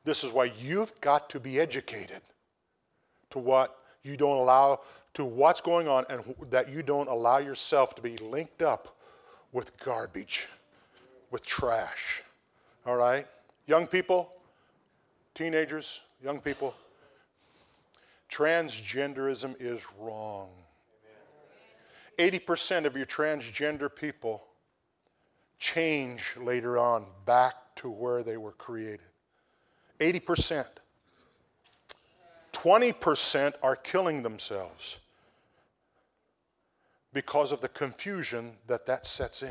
[0.04, 2.20] This is why you've got to be educated
[3.30, 4.80] to what you don't allow,
[5.14, 8.96] to what's going on, and that you don't allow yourself to be linked up
[9.52, 10.48] with garbage,
[11.30, 12.22] with trash.
[12.86, 13.26] All right?
[13.66, 14.30] Young people,
[15.34, 16.74] teenagers, young people,
[18.30, 20.50] transgenderism is wrong.
[22.18, 24.44] 80% of your transgender people
[25.58, 29.00] change later on back to where they were created.
[29.98, 30.66] 80%.
[32.52, 34.98] 20% are killing themselves
[37.12, 39.50] because of the confusion that that sets in.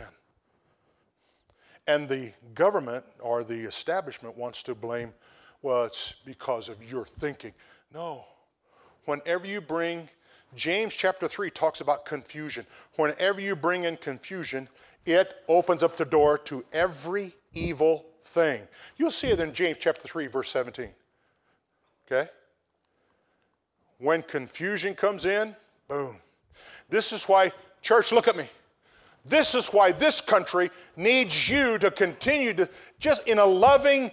[1.87, 5.13] And the government or the establishment wants to blame,
[5.61, 7.53] well, it's because of your thinking.
[7.93, 8.25] No.
[9.05, 10.09] Whenever you bring,
[10.55, 12.65] James chapter 3 talks about confusion.
[12.95, 14.69] Whenever you bring in confusion,
[15.05, 18.61] it opens up the door to every evil thing.
[18.97, 20.89] You'll see it in James chapter 3, verse 17.
[22.05, 22.29] Okay?
[23.99, 25.55] When confusion comes in,
[25.87, 26.15] boom.
[26.89, 27.51] This is why,
[27.81, 28.47] church, look at me.
[29.25, 32.69] This is why this country needs you to continue to,
[32.99, 34.11] just in a loving,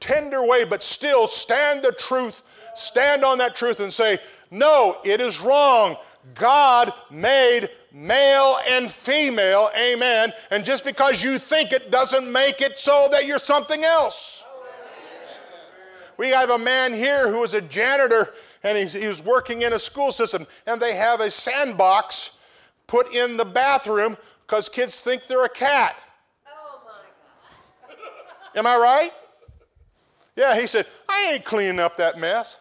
[0.00, 2.42] tender way, but still stand the truth,
[2.74, 4.18] stand on that truth and say,
[4.50, 5.96] no, it is wrong.
[6.34, 10.32] God made male and female, amen.
[10.50, 14.44] And just because you think it doesn't make it so that you're something else.
[16.16, 18.32] We have a man here who is a janitor
[18.62, 22.32] and he's, he was working in a school system, and they have a sandbox
[22.86, 24.16] put in the bathroom
[24.46, 25.96] because kids think they're a cat.
[26.46, 27.98] Oh my God.
[28.56, 29.12] Am I right?
[30.34, 32.60] Yeah, he said, I ain't cleaning up that mess.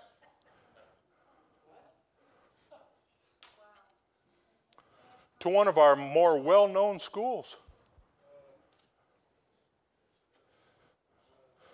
[5.42, 7.58] To one of our more well known schools.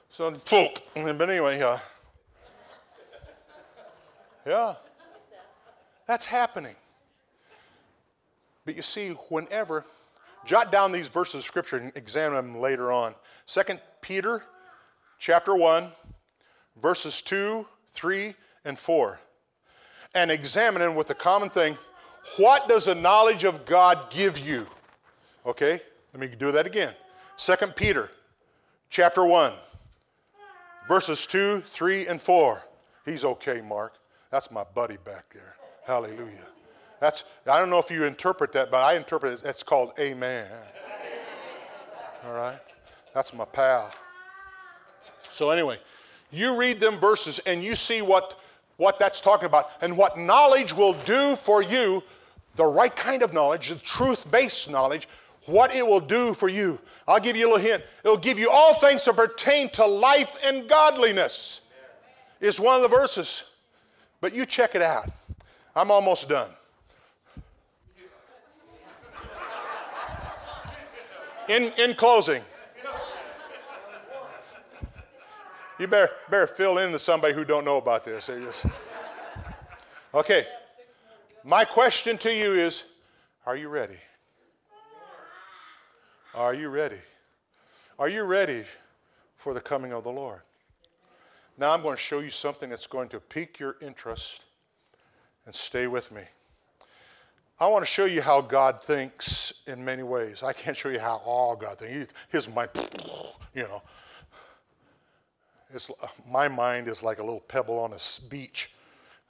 [0.09, 1.78] So, but anyway, uh,
[4.45, 4.76] yeah,
[6.05, 6.76] that's happening.
[8.66, 9.86] But you see, whenever
[10.45, 13.16] Jot down these verses of scripture and examine them later on.
[13.47, 13.61] 2
[14.01, 14.43] Peter
[15.18, 15.88] chapter 1,
[16.82, 18.36] verses 2, 3,
[18.66, 19.20] and 4.
[20.16, 21.78] And examine them with the common thing.
[22.38, 24.65] What does the knowledge of God give you?
[25.45, 25.80] Okay,
[26.13, 26.93] let me do that again.
[27.38, 28.09] 2 Peter
[28.89, 29.53] chapter 1,
[30.88, 32.61] verses 2, 3, and 4.
[33.05, 33.93] He's okay, Mark.
[34.32, 35.55] That's my buddy back there.
[35.86, 36.47] Hallelujah.
[36.99, 40.47] That's, I don't know if you interpret that, but I interpret it, it's called amen.
[42.26, 42.59] All right?
[43.13, 43.91] That's my pal.
[45.28, 45.80] So, anyway,
[46.32, 48.39] you read them verses and you see what,
[48.78, 52.01] what that's talking about and what knowledge will do for you,
[52.55, 55.07] the right kind of knowledge, the truth based knowledge,
[55.45, 56.80] what it will do for you.
[57.07, 57.84] I'll give you a little hint.
[58.03, 61.61] It'll give you all things that pertain to life and godliness,
[62.39, 63.43] is one of the verses.
[64.21, 65.09] But you check it out.
[65.76, 66.49] I'm almost done.
[71.49, 72.41] In, in closing,
[75.84, 78.30] you better, better fill in to somebody who don't know about this.
[80.14, 80.48] Okay.
[81.44, 82.86] My question to you is,
[83.46, 83.98] are you ready?
[86.34, 87.00] Are you ready?
[88.00, 88.64] Are you ready
[89.36, 90.40] for the coming of the Lord?
[91.58, 94.46] Now I'm going to show you something that's going to pique your interest
[95.46, 96.24] and stay with me.
[97.60, 100.42] I want to show you how God thinks in many ways.
[100.42, 102.14] I can't show you how all God thinks.
[102.30, 102.70] His mind,
[103.54, 103.84] you know.
[105.74, 107.99] It's, uh, my mind is like a little pebble on a
[108.30, 108.71] beach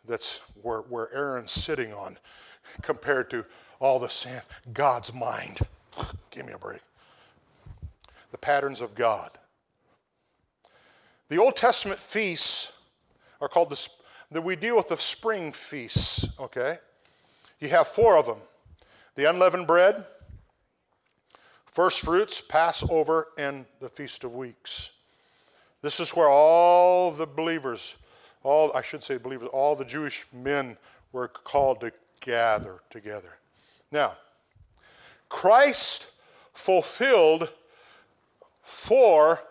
[0.05, 2.17] that's where, where Aaron's sitting on
[2.81, 3.45] compared to
[3.79, 4.43] all the sand.
[4.73, 5.59] God's mind.
[6.31, 6.81] Give me a break.
[8.31, 9.31] The patterns of God.
[11.29, 12.73] The Old Testament feasts
[13.39, 13.89] are called the,
[14.31, 16.77] that we deal with the spring feasts, okay?
[17.59, 18.39] You have four of them
[19.15, 20.05] the unleavened bread,
[21.67, 24.91] first fruits, Passover, and the Feast of Weeks.
[25.83, 27.97] This is where all the believers,
[28.41, 30.77] all, I should say believers, all the Jewish men
[31.11, 33.37] were called to gather together.
[33.91, 34.13] Now,
[35.29, 36.07] Christ
[36.53, 37.51] fulfilled
[38.63, 39.41] four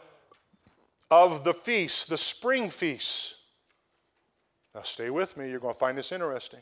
[1.11, 3.35] of the feasts, the spring feasts.
[4.75, 6.61] Now, stay with me, you're going to find this interesting.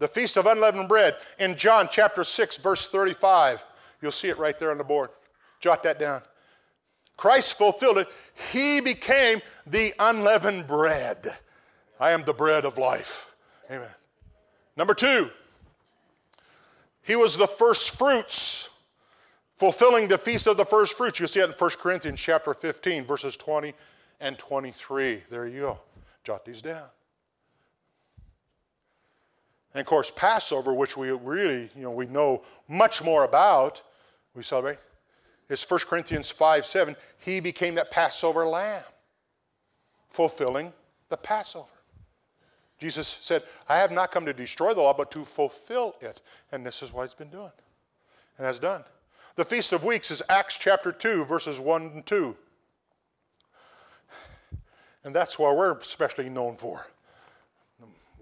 [0.00, 3.62] the Feast of Unleavened Bread in John chapter 6, verse 35.
[4.00, 5.10] You'll see it right there on the board.
[5.60, 6.22] Jot that down.
[7.20, 8.08] Christ fulfilled it.
[8.50, 11.36] He became the unleavened bread.
[12.00, 13.34] I am the bread of life.
[13.70, 13.90] Amen.
[14.74, 15.28] Number two,
[17.02, 18.70] he was the first fruits,
[19.54, 21.20] fulfilling the feast of the first fruits.
[21.20, 23.74] You see it in 1 Corinthians chapter 15, verses 20
[24.20, 25.22] and 23.
[25.28, 25.80] There you go.
[26.24, 26.88] Jot these down.
[29.74, 33.82] And of course, Passover, which we really, you know, we know much more about,
[34.34, 34.78] we celebrate,
[35.50, 36.96] is 1 Corinthians 5 7.
[37.18, 38.82] He became that Passover lamb,
[40.08, 40.72] fulfilling
[41.10, 41.68] the Passover.
[42.78, 46.22] Jesus said, I have not come to destroy the law, but to fulfill it.
[46.50, 47.52] And this is what he's been doing
[48.38, 48.84] and has done.
[49.36, 52.36] The Feast of Weeks is Acts chapter 2, verses 1 and 2.
[55.04, 56.86] And that's what we're especially known for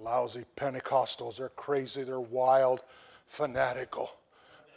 [0.00, 1.38] lousy Pentecostals.
[1.38, 2.80] They're crazy, they're wild,
[3.26, 4.10] fanatical.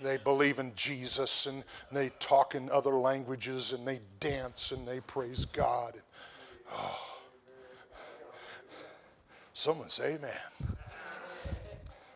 [0.01, 4.99] They believe in Jesus and they talk in other languages and they dance and they
[5.01, 6.01] praise God.
[6.71, 7.11] Oh.
[9.53, 10.31] Someone say amen.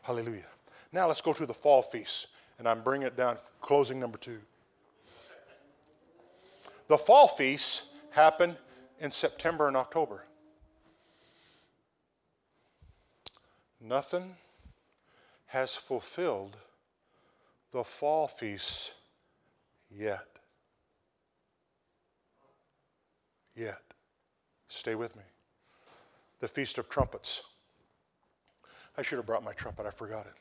[0.02, 0.48] Hallelujah.
[0.92, 2.28] Now let's go to the fall feast,
[2.58, 4.40] and I'm bringing it down, closing number two.
[6.88, 8.56] The fall feasts happen
[9.00, 10.26] in September and October.
[13.82, 14.36] Nothing
[15.48, 16.58] has fulfilled
[17.76, 18.94] the fall feast
[19.92, 20.40] yet.
[23.54, 23.82] Yet.
[24.70, 25.24] Stay with me.
[26.40, 27.42] The Feast of Trumpets.
[28.98, 30.36] I should have brought my trumpet, I forgot it.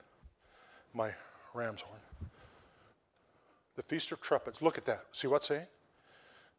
[0.95, 1.11] My
[1.55, 1.99] ram's horn.
[3.75, 4.63] The Feast of Trumpets.
[4.63, 5.07] Look at that.
[5.11, 5.67] See what's saying?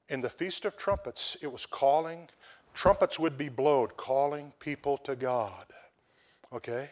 [0.09, 2.27] In the Feast of Trumpets, it was calling,
[2.73, 5.67] trumpets would be blowed, calling people to God.
[6.51, 6.89] Okay?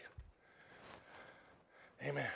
[2.07, 2.29] Amen.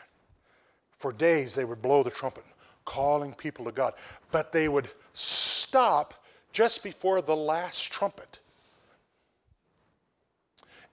[0.98, 2.44] For days they would blow the trumpet,
[2.86, 3.94] calling people to God.
[4.32, 6.14] But they would stop
[6.52, 8.40] just before the last trumpet.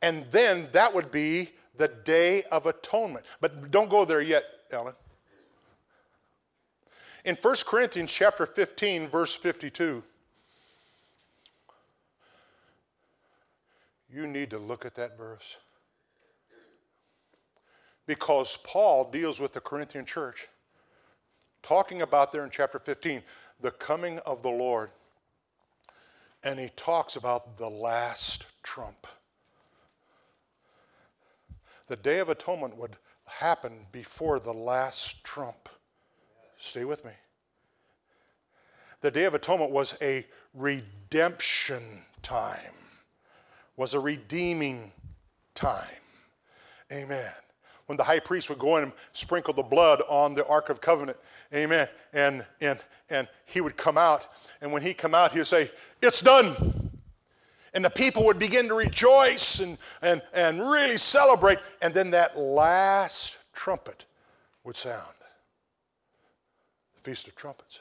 [0.02, 3.24] And then that would be the Day of Atonement.
[3.40, 4.94] But don't go there yet, Ellen.
[7.24, 10.02] In 1 Corinthians chapter 15, verse 52,
[14.12, 15.57] you need to look at that verse
[18.07, 20.48] because Paul deals with the Corinthian church,
[21.62, 23.22] talking about there in chapter 15
[23.61, 24.90] the coming of the Lord.
[26.42, 29.07] And he talks about the last trump.
[31.86, 32.96] The Day of Atonement would
[33.26, 35.70] happen before the last trump.
[36.59, 37.12] Stay with me.
[39.00, 41.82] The Day of Atonement was a redemption
[42.20, 42.59] time,
[43.76, 44.92] was a redeeming
[45.55, 45.88] time.
[46.92, 47.32] Amen
[47.87, 50.80] when the high priest would go in and sprinkle the blood on the Ark of
[50.80, 51.18] Covenant.
[51.55, 51.89] Amen.
[52.12, 52.78] And, and,
[53.11, 54.26] and he would come out.
[54.61, 55.70] And when he come out, he would say,
[56.03, 56.91] It's done.
[57.74, 61.59] And the people would begin to rejoice and, and, and really celebrate.
[61.82, 64.05] And then that last trumpet
[64.62, 65.14] would sound
[66.95, 67.80] the Feast of Trumpets.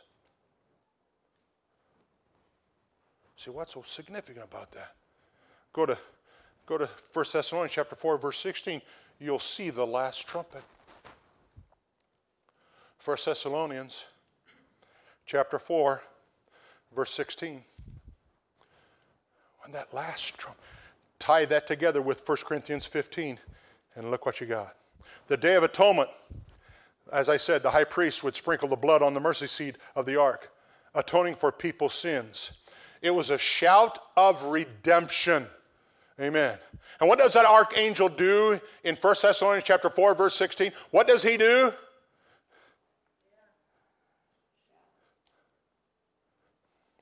[3.38, 4.94] See, what's so significant about that?
[5.74, 5.98] Go to,
[6.66, 8.82] go to 1 Thessalonians chapter 4, verse 16
[9.20, 10.64] you'll see the last trumpet.
[13.04, 14.06] 1 Thessalonians
[15.26, 16.02] chapter 4,
[16.96, 17.64] verse 16.
[19.62, 20.58] When that last trump,
[21.20, 23.40] tie that together with 1 Corinthians 15,
[23.96, 24.76] and look what you got.
[25.28, 26.10] The Day of Atonement,
[27.12, 30.06] as I said, the high priest would sprinkle the blood on the mercy seat of
[30.06, 30.52] the ark,
[30.96, 32.52] atoning for people's sins.
[33.02, 35.48] It was a shout of redemption.
[36.22, 36.58] Amen.
[37.00, 40.72] And what does that archangel do in 1 Thessalonians chapter 4, verse 16?
[40.92, 41.72] What does he do?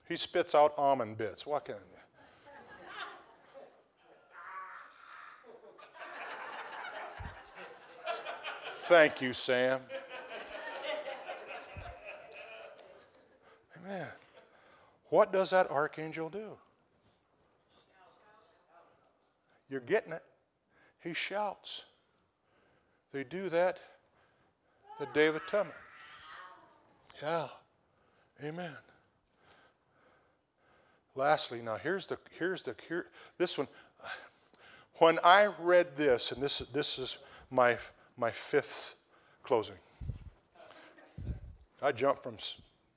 [0.08, 1.46] He spits out almond bits.
[1.46, 2.02] What can you?
[8.74, 9.80] Thank you, Sam.
[13.78, 14.08] Amen.
[15.10, 16.58] What does that archangel do?
[19.72, 20.24] You're getting it.
[21.00, 21.86] He shouts.
[23.14, 23.80] They do that
[25.00, 25.78] the day of atonement.
[27.24, 27.48] Yeah.
[28.44, 28.76] Amen.
[31.16, 33.08] Lastly, now here's the here's the here
[33.38, 33.68] this one.
[34.96, 37.18] When I read this, and this this is
[37.50, 37.78] my
[38.18, 38.96] my fifth
[39.42, 39.76] closing.
[41.82, 42.38] I jumped from.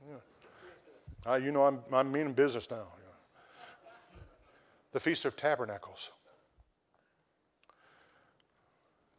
[0.04, 2.86] You know, uh, you know I'm I'm meaning business now.
[4.92, 6.12] The Feast of Tabernacles.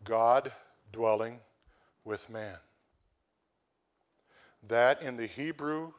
[0.05, 0.51] God
[0.93, 1.39] dwelling
[2.05, 2.55] with man.
[4.67, 5.91] That in the Hebrew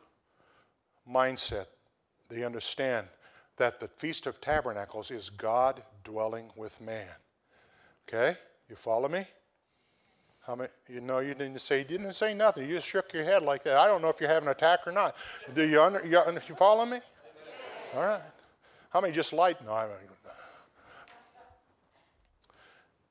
[1.09, 1.67] mindset,
[2.29, 3.07] they understand
[3.59, 7.07] that the Feast of Tabernacles is God dwelling with man.
[8.09, 8.37] Okay?
[8.69, 9.25] You follow me?
[10.47, 12.69] How many, you know, you didn't say, you didn't say nothing.
[12.69, 13.77] You just shook your head like that.
[13.77, 15.17] I don't know if you're having an attack or not.
[15.55, 17.01] Do you, under, you, you follow me?
[17.95, 18.21] All right.
[18.91, 19.63] How many just light?
[19.65, 19.89] No, I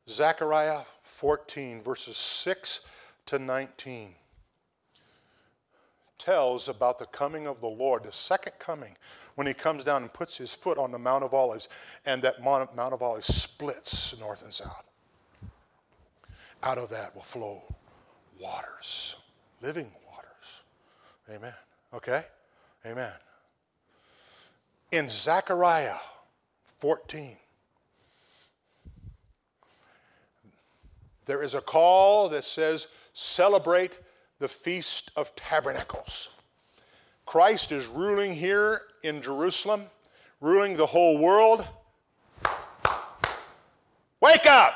[0.09, 2.81] Zechariah 14, verses 6
[3.27, 4.15] to 19
[6.17, 8.95] tells about the coming of the Lord, the second coming,
[9.35, 11.69] when he comes down and puts his foot on the Mount of Olives,
[12.05, 14.85] and that Mount of Olives splits north and south.
[16.63, 17.63] Out of that will flow
[18.39, 19.17] waters,
[19.61, 20.63] living waters.
[21.29, 21.53] Amen.
[21.93, 22.23] Okay?
[22.85, 23.11] Amen.
[24.91, 25.97] In Zechariah
[26.79, 27.37] 14,
[31.26, 33.99] there is a call that says, celebrate
[34.39, 36.30] the Feast of Tabernacles.
[37.26, 39.84] Christ is ruling here in Jerusalem,
[40.41, 41.67] ruling the whole world.
[44.21, 44.73] Wake up!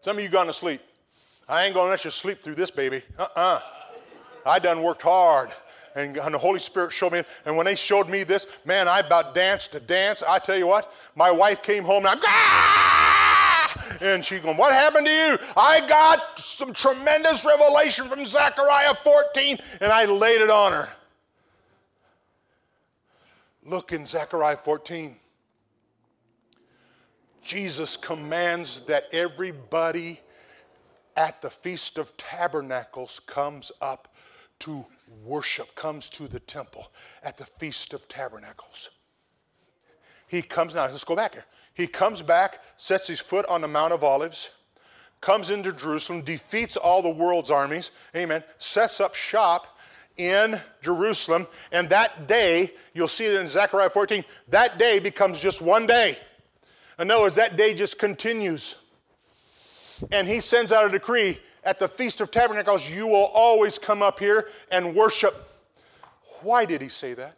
[0.00, 0.80] Some of you gone to sleep.
[1.48, 3.02] I ain't gonna let you sleep through this, baby.
[3.18, 3.60] Uh-uh.
[4.44, 5.50] I done worked hard.
[5.94, 9.34] And, the Holy Spirit showed me, and when they showed me this, man, I about
[9.34, 10.22] danced to dance.
[10.22, 12.85] I tell you what, my wife came home and I, ah!
[14.00, 15.38] And she going, what happened to you?
[15.56, 20.88] I got some tremendous revelation from Zechariah 14, and I laid it on her.
[23.64, 25.16] Look in Zechariah 14.
[27.42, 30.20] Jesus commands that everybody
[31.16, 34.14] at the Feast of Tabernacles comes up
[34.60, 34.84] to
[35.24, 36.90] worship, comes to the temple
[37.22, 38.90] at the Feast of Tabernacles.
[40.28, 41.44] He comes now, let's go back here.
[41.76, 44.50] He comes back, sets his foot on the Mount of Olives,
[45.20, 49.78] comes into Jerusalem, defeats all the world's armies, amen, sets up shop
[50.16, 55.60] in Jerusalem, and that day, you'll see it in Zechariah 14, that day becomes just
[55.60, 56.16] one day.
[56.98, 58.76] In other words, that day just continues.
[60.12, 64.00] And he sends out a decree at the Feast of Tabernacles, you will always come
[64.00, 65.34] up here and worship.
[66.40, 67.36] Why did he say that?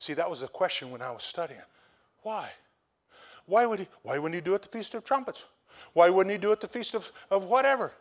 [0.00, 1.60] See, that was a question when I was studying.
[2.22, 2.50] Why?
[3.44, 5.44] Why would he, why wouldn't he do it the Feast of Trumpets?
[5.92, 7.92] Why wouldn't he do it the Feast of, of whatever?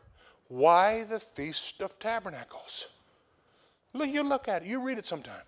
[0.48, 2.88] Why the Feast of Tabernacles?
[3.94, 5.44] Look, you look at it, you read it sometime.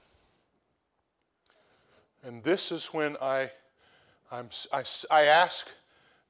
[2.24, 3.50] And this is when I,
[4.30, 5.70] I'm, I, I ask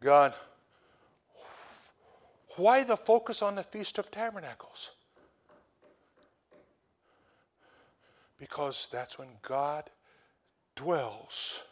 [0.03, 0.36] God,
[2.57, 4.91] why the focus on the Feast of Tabernacles?
[8.38, 9.89] Because that's when God
[10.76, 11.63] dwells.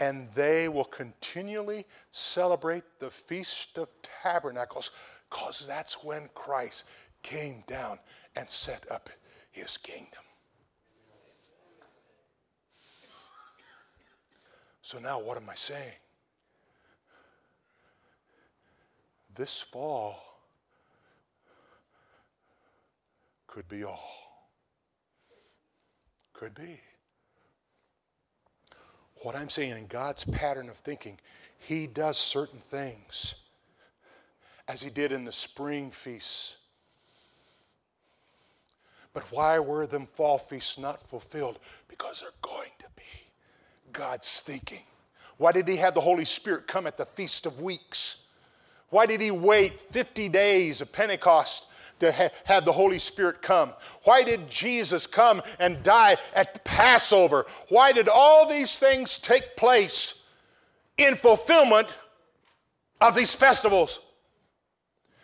[0.00, 3.88] And they will continually celebrate the Feast of
[4.22, 4.90] Tabernacles
[5.28, 6.84] because that's when Christ
[7.22, 7.98] came down
[8.36, 9.10] and set up
[9.50, 10.22] his kingdom.
[14.82, 15.92] So now, what am I saying?
[19.34, 20.16] This fall
[23.46, 24.10] could be all.
[26.32, 26.80] Could be.
[29.22, 31.18] What I'm saying in God's pattern of thinking,
[31.58, 33.34] He does certain things
[34.68, 36.56] as He did in the spring feasts.
[39.12, 41.58] But why were them fall feasts not fulfilled?
[41.88, 43.02] Because they're going to be.
[43.92, 44.84] God's thinking?
[45.36, 48.18] Why did he have the Holy Spirit come at the Feast of Weeks?
[48.90, 51.66] Why did he wait 50 days of Pentecost
[52.00, 53.72] to ha- have the Holy Spirit come?
[54.04, 57.46] Why did Jesus come and die at Passover?
[57.68, 60.14] Why did all these things take place
[60.98, 61.96] in fulfillment
[63.00, 64.00] of these festivals?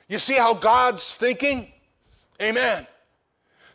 [0.09, 1.73] You see how God's thinking?
[2.41, 2.87] Amen.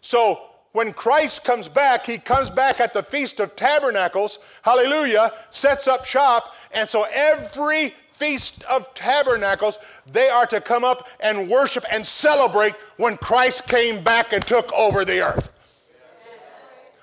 [0.02, 5.88] So when Christ comes back, he comes back at the Feast of Tabernacles, hallelujah, sets
[5.88, 11.84] up shop, and so every Feast of Tabernacles, they are to come up and worship
[11.92, 15.50] and celebrate when Christ came back and took over the earth.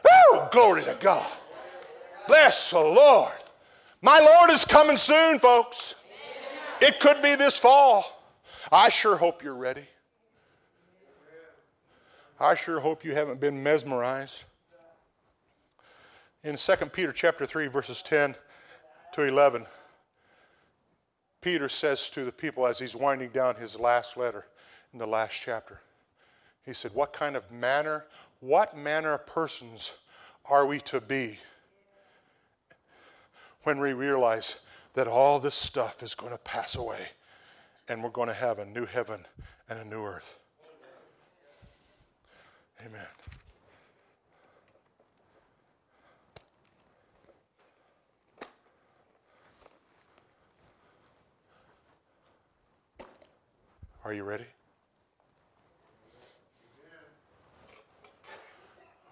[0.05, 0.41] Woo!
[0.53, 1.27] Glory to God.
[2.29, 3.33] Bless the Lord.
[4.01, 5.97] My Lord is coming soon, folks.
[6.81, 8.23] It could be this fall.
[8.71, 9.89] I sure hope you're ready.
[12.39, 14.45] I sure hope you haven't been mesmerized.
[16.45, 18.37] In 2 Peter chapter 3 verses 10
[19.14, 19.66] to 11,
[21.41, 24.47] Peter says to the people as he's winding down his last letter
[24.93, 25.80] in the last chapter.
[26.64, 28.07] He said, "What kind of manner,
[28.41, 29.95] what manner of persons
[30.47, 31.39] are we to be
[33.62, 34.57] when we realize
[34.95, 37.09] that all this stuff is going to pass away
[37.89, 39.26] and we're going to have a new heaven
[39.68, 40.39] and a new earth?"
[42.84, 43.18] Amen.
[54.09, 54.46] Are you ready?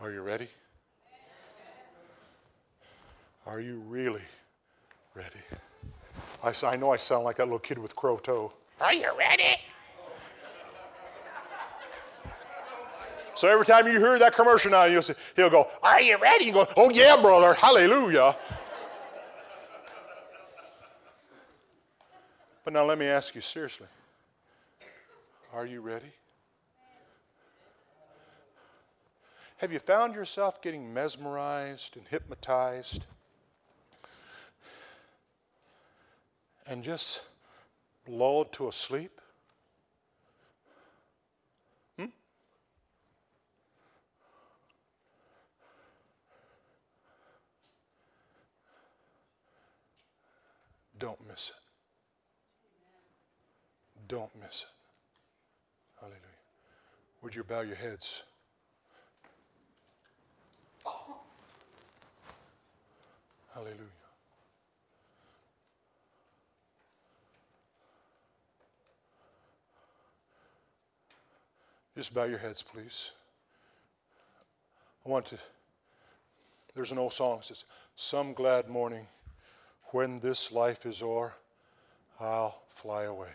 [0.01, 0.49] Are you ready?
[3.47, 4.23] Are you really
[5.15, 5.37] ready?
[6.43, 8.55] I, I know I sound like that little kid with crow toe.
[8.81, 9.57] Are you ready?
[13.35, 16.47] So every time you hear that commercial now, you'll say, he'll go, Are you ready?
[16.47, 18.35] you go, oh yeah, brother, hallelujah.
[22.65, 23.89] But now let me ask you seriously.
[25.57, 26.13] Are you ready?
[29.57, 33.07] Have you found yourself getting mesmerized and hypnotized
[36.67, 37.23] and just
[38.07, 39.19] lulled to a sleep?
[41.99, 42.09] Hmm?
[50.99, 51.57] Don't miss it.
[54.07, 54.76] Don't miss it.
[57.27, 58.23] Would you bow your heads?
[63.53, 63.75] Hallelujah.
[71.97, 73.11] Just bow your heads, please.
[75.05, 75.39] I want to.
[76.77, 77.65] There's an old song that says,
[77.97, 79.05] Some glad morning
[79.87, 81.35] when this life is o'er,
[82.21, 83.35] I'll fly away.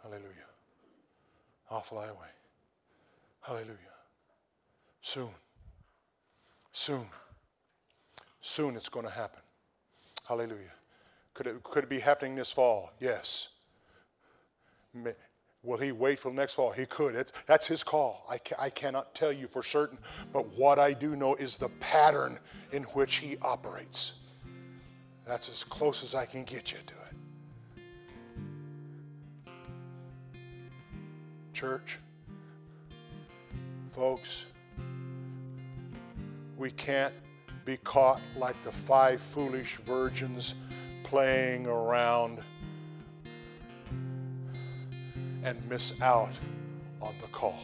[0.00, 0.46] Hallelujah.
[1.72, 2.35] I'll fly away.
[3.46, 3.76] Hallelujah.
[5.02, 5.30] Soon.
[6.72, 7.06] Soon.
[8.40, 9.42] Soon it's going to happen.
[10.26, 10.72] Hallelujah.
[11.32, 12.92] Could it, could it be happening this fall?
[12.98, 13.50] Yes.
[14.92, 15.12] May,
[15.62, 16.72] will he wait till next fall?
[16.72, 17.30] He could.
[17.46, 18.26] That's his call.
[18.28, 19.98] I, ca- I cannot tell you for certain.
[20.32, 22.40] But what I do know is the pattern
[22.72, 24.14] in which he operates.
[25.24, 27.14] That's as close as I can get you to it.
[31.52, 32.00] Church,
[33.96, 34.44] folks,
[36.58, 37.14] we can't
[37.64, 40.54] be caught like the five foolish virgins
[41.02, 42.40] playing around
[45.42, 46.32] and miss out
[47.00, 47.58] on the call.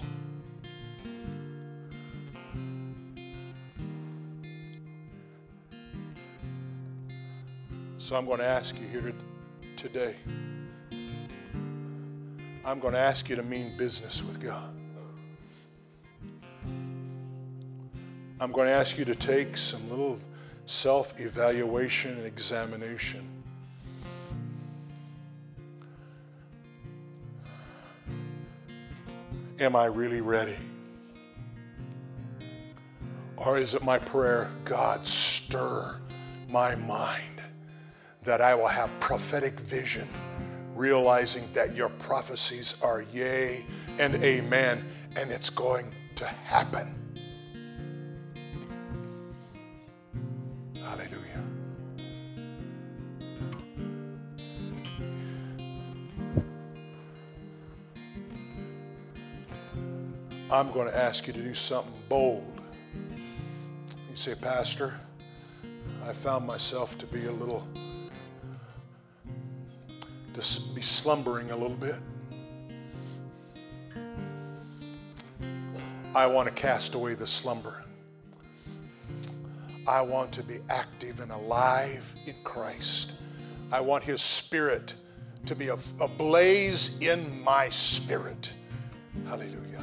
[7.98, 9.12] So I'm going to ask you here
[9.76, 10.14] today.
[12.64, 14.81] I'm going to ask you to mean business with God.
[18.42, 20.18] I'm going to ask you to take some little
[20.66, 23.20] self evaluation and examination.
[29.60, 30.56] Am I really ready?
[33.36, 36.00] Or is it my prayer, God, stir
[36.48, 37.42] my mind
[38.24, 40.08] that I will have prophetic vision,
[40.74, 43.64] realizing that your prophecies are yea
[44.00, 44.84] and amen,
[45.14, 47.01] and it's going to happen?
[60.52, 62.60] I'm going to ask you to do something bold.
[64.10, 64.92] You say, Pastor,
[66.04, 67.66] I found myself to be a little,
[70.34, 71.94] to be slumbering a little bit.
[76.14, 77.82] I want to cast away the slumber.
[79.88, 83.14] I want to be active and alive in Christ.
[83.72, 84.96] I want His Spirit
[85.46, 88.52] to be ablaze in my spirit.
[89.26, 89.82] Hallelujah.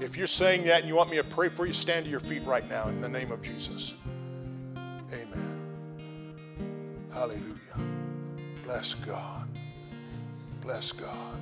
[0.00, 2.20] If you're saying that and you want me to pray for you, stand to your
[2.20, 3.94] feet right now in the name of Jesus.
[5.12, 5.58] Amen.
[7.12, 7.56] Hallelujah.
[8.64, 9.48] Bless God.
[10.60, 11.40] Bless God.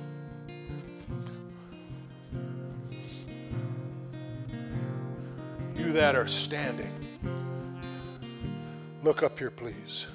[5.75, 6.93] You that are standing,
[9.03, 10.07] look up here, please.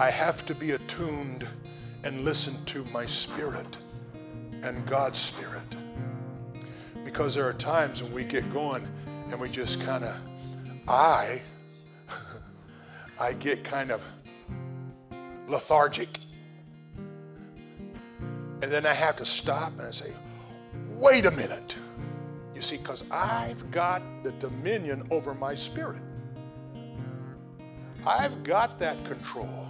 [0.00, 1.46] I have to be attuned
[2.04, 3.76] and listen to my spirit
[4.62, 5.76] and God's spirit.
[7.04, 8.88] Because there are times when we get going
[9.30, 10.16] and we just kind of,
[10.88, 11.42] I,
[13.20, 14.02] I get kind of
[15.48, 16.08] lethargic.
[16.96, 20.14] And then I have to stop and I say,
[20.92, 21.76] wait a minute.
[22.54, 26.00] You see, because I've got the dominion over my spirit.
[28.06, 29.66] I've got that control.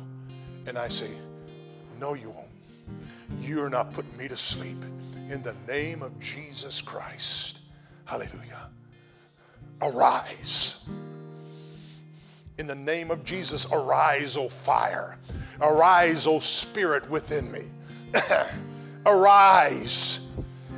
[0.66, 1.10] And I say,
[1.98, 2.48] No, you won't.
[3.40, 4.82] You're not putting me to sleep.
[5.30, 7.60] In the name of Jesus Christ.
[8.04, 8.70] Hallelujah.
[9.82, 10.78] Arise
[12.58, 15.16] In the name of Jesus, arise, O fire.
[15.62, 17.62] Arise, O spirit within me.
[19.06, 20.20] arise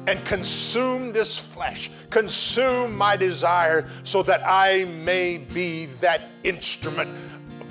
[0.07, 7.11] and consume this flesh, consume my desire, so that I may be that instrument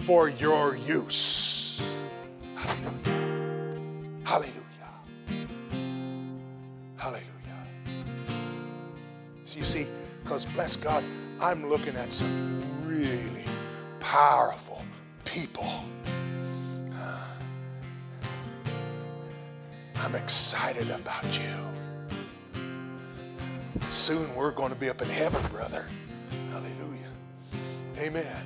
[0.06, 1.71] for your use.
[2.62, 4.24] Hallelujah.
[4.24, 4.92] Hallelujah.
[6.98, 7.66] Hallelujah.
[9.44, 9.88] So you see,
[10.24, 11.04] because bless God,
[11.40, 13.44] I'm looking at some really
[14.00, 14.84] powerful
[15.26, 15.86] people.
[20.12, 22.62] I'm excited about you.
[23.90, 25.86] Soon we're going to be up in heaven, brother.
[26.50, 27.12] Hallelujah.
[28.00, 28.46] Amen.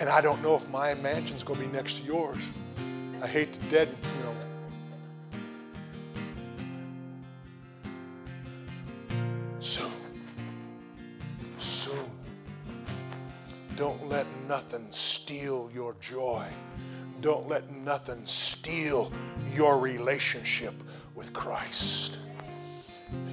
[0.00, 2.50] And I don't know if my mansion's going to be next to yours.
[3.24, 4.36] I hate to dead, you know.
[9.60, 9.90] Soon.
[11.58, 12.10] Soon.
[13.76, 16.44] Don't let nothing steal your joy.
[17.22, 19.10] Don't let nothing steal
[19.54, 20.74] your relationship
[21.14, 22.18] with Christ.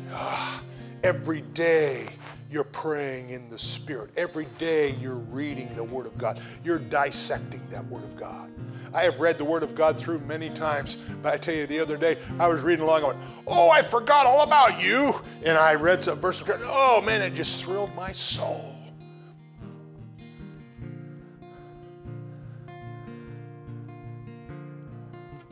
[0.09, 0.63] Ah,
[1.03, 2.07] every day
[2.51, 4.11] you're praying in the Spirit.
[4.17, 6.41] Every day you're reading the Word of God.
[6.63, 8.51] You're dissecting that Word of God.
[8.93, 11.79] I have read the Word of God through many times, but I tell you, the
[11.79, 15.57] other day I was reading along, I went, "Oh, I forgot all about you," and
[15.57, 16.43] I read some verse.
[16.65, 18.75] Oh man, it just thrilled my soul.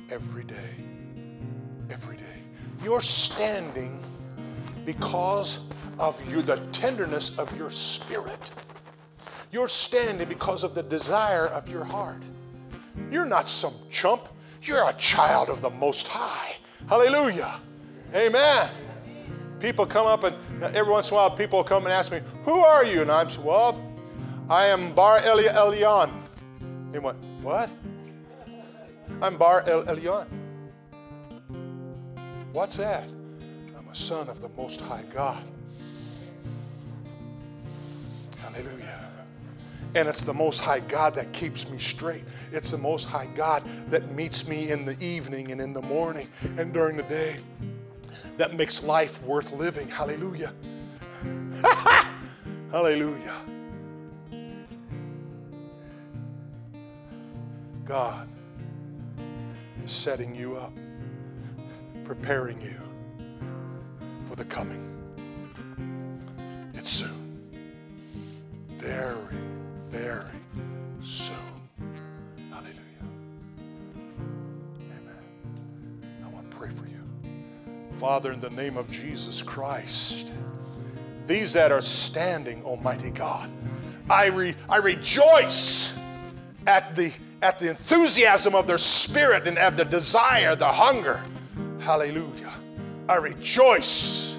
[0.09, 0.75] Every day,
[1.89, 2.41] every day,
[2.83, 4.03] you're standing
[4.85, 5.59] because
[5.99, 8.51] of you, the tenderness of your spirit.
[9.51, 12.21] You're standing because of the desire of your heart.
[13.11, 14.29] You're not some chump.
[14.61, 16.55] You're a child of the Most High.
[16.87, 17.59] Hallelujah.
[18.15, 18.69] Amen.
[19.59, 22.21] People come up and uh, every once in a while people come and ask me,
[22.43, 23.01] Who are you?
[23.01, 23.83] And I'm well,
[24.49, 26.11] I am Bar Elia Elyon.
[26.91, 27.69] They went, What?
[29.21, 29.83] I'm Bar El.
[32.53, 33.07] What's that?
[33.77, 35.43] I'm a son of the Most High God.
[38.53, 39.09] Hallelujah.
[39.95, 42.23] And it's the Most High God that keeps me straight.
[42.51, 46.27] It's the Most High God that meets me in the evening and in the morning
[46.57, 47.37] and during the day
[48.37, 49.87] that makes life worth living.
[49.87, 50.53] Hallelujah.
[52.71, 53.35] Hallelujah.
[57.83, 58.27] God
[59.83, 60.73] is setting you up,
[62.03, 62.77] preparing you
[64.27, 64.85] for the coming.
[66.75, 67.18] It's soon.
[68.79, 69.37] Very
[69.89, 70.23] very
[71.01, 71.35] soon.
[72.51, 72.75] Hallelujah.
[74.91, 75.23] Amen.
[76.23, 77.03] I want to pray for you.
[77.93, 80.31] Father, in the name of Jesus Christ,
[81.25, 83.51] these that are standing, Almighty God,
[84.09, 85.95] I, re, I rejoice
[86.67, 87.11] at the,
[87.41, 91.21] at the enthusiasm of their spirit and at the desire, the hunger.
[91.79, 92.53] Hallelujah.
[93.07, 94.37] I rejoice,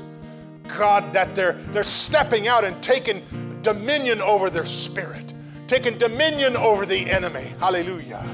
[0.69, 3.23] God, that they're, they're stepping out and taking
[3.63, 5.35] dominion over their spirit
[5.71, 7.45] taking dominion over the enemy.
[7.61, 8.27] Hallelujah.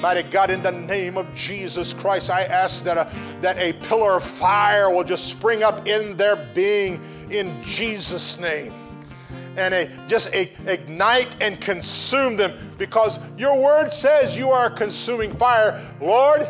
[0.00, 4.16] Mighty God, in the name of Jesus Christ, I ask that a, that a pillar
[4.16, 6.98] of fire will just spring up in their being
[7.30, 8.72] in Jesus' name.
[9.58, 15.30] And a, just a, ignite and consume them because your word says you are consuming
[15.34, 15.78] fire.
[16.00, 16.48] Lord,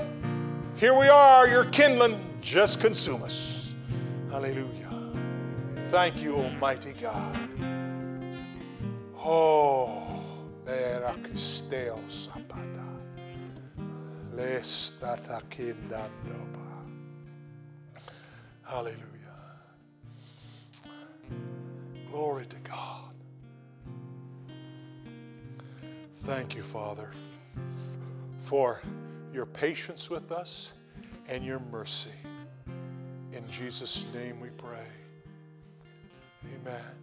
[0.77, 3.75] here we are, you're kindling, just consume us.
[4.31, 5.13] Hallelujah.
[5.89, 7.52] Thank you, Almighty God.
[9.25, 10.03] Oh.
[18.73, 18.97] Hallelujah.
[22.11, 23.15] Glory to God.
[26.23, 27.11] Thank you, Father,
[28.41, 28.81] for
[29.33, 30.73] your patience with us
[31.29, 32.11] and your mercy.
[33.33, 34.87] In Jesus' name we pray.
[36.47, 37.02] Amen.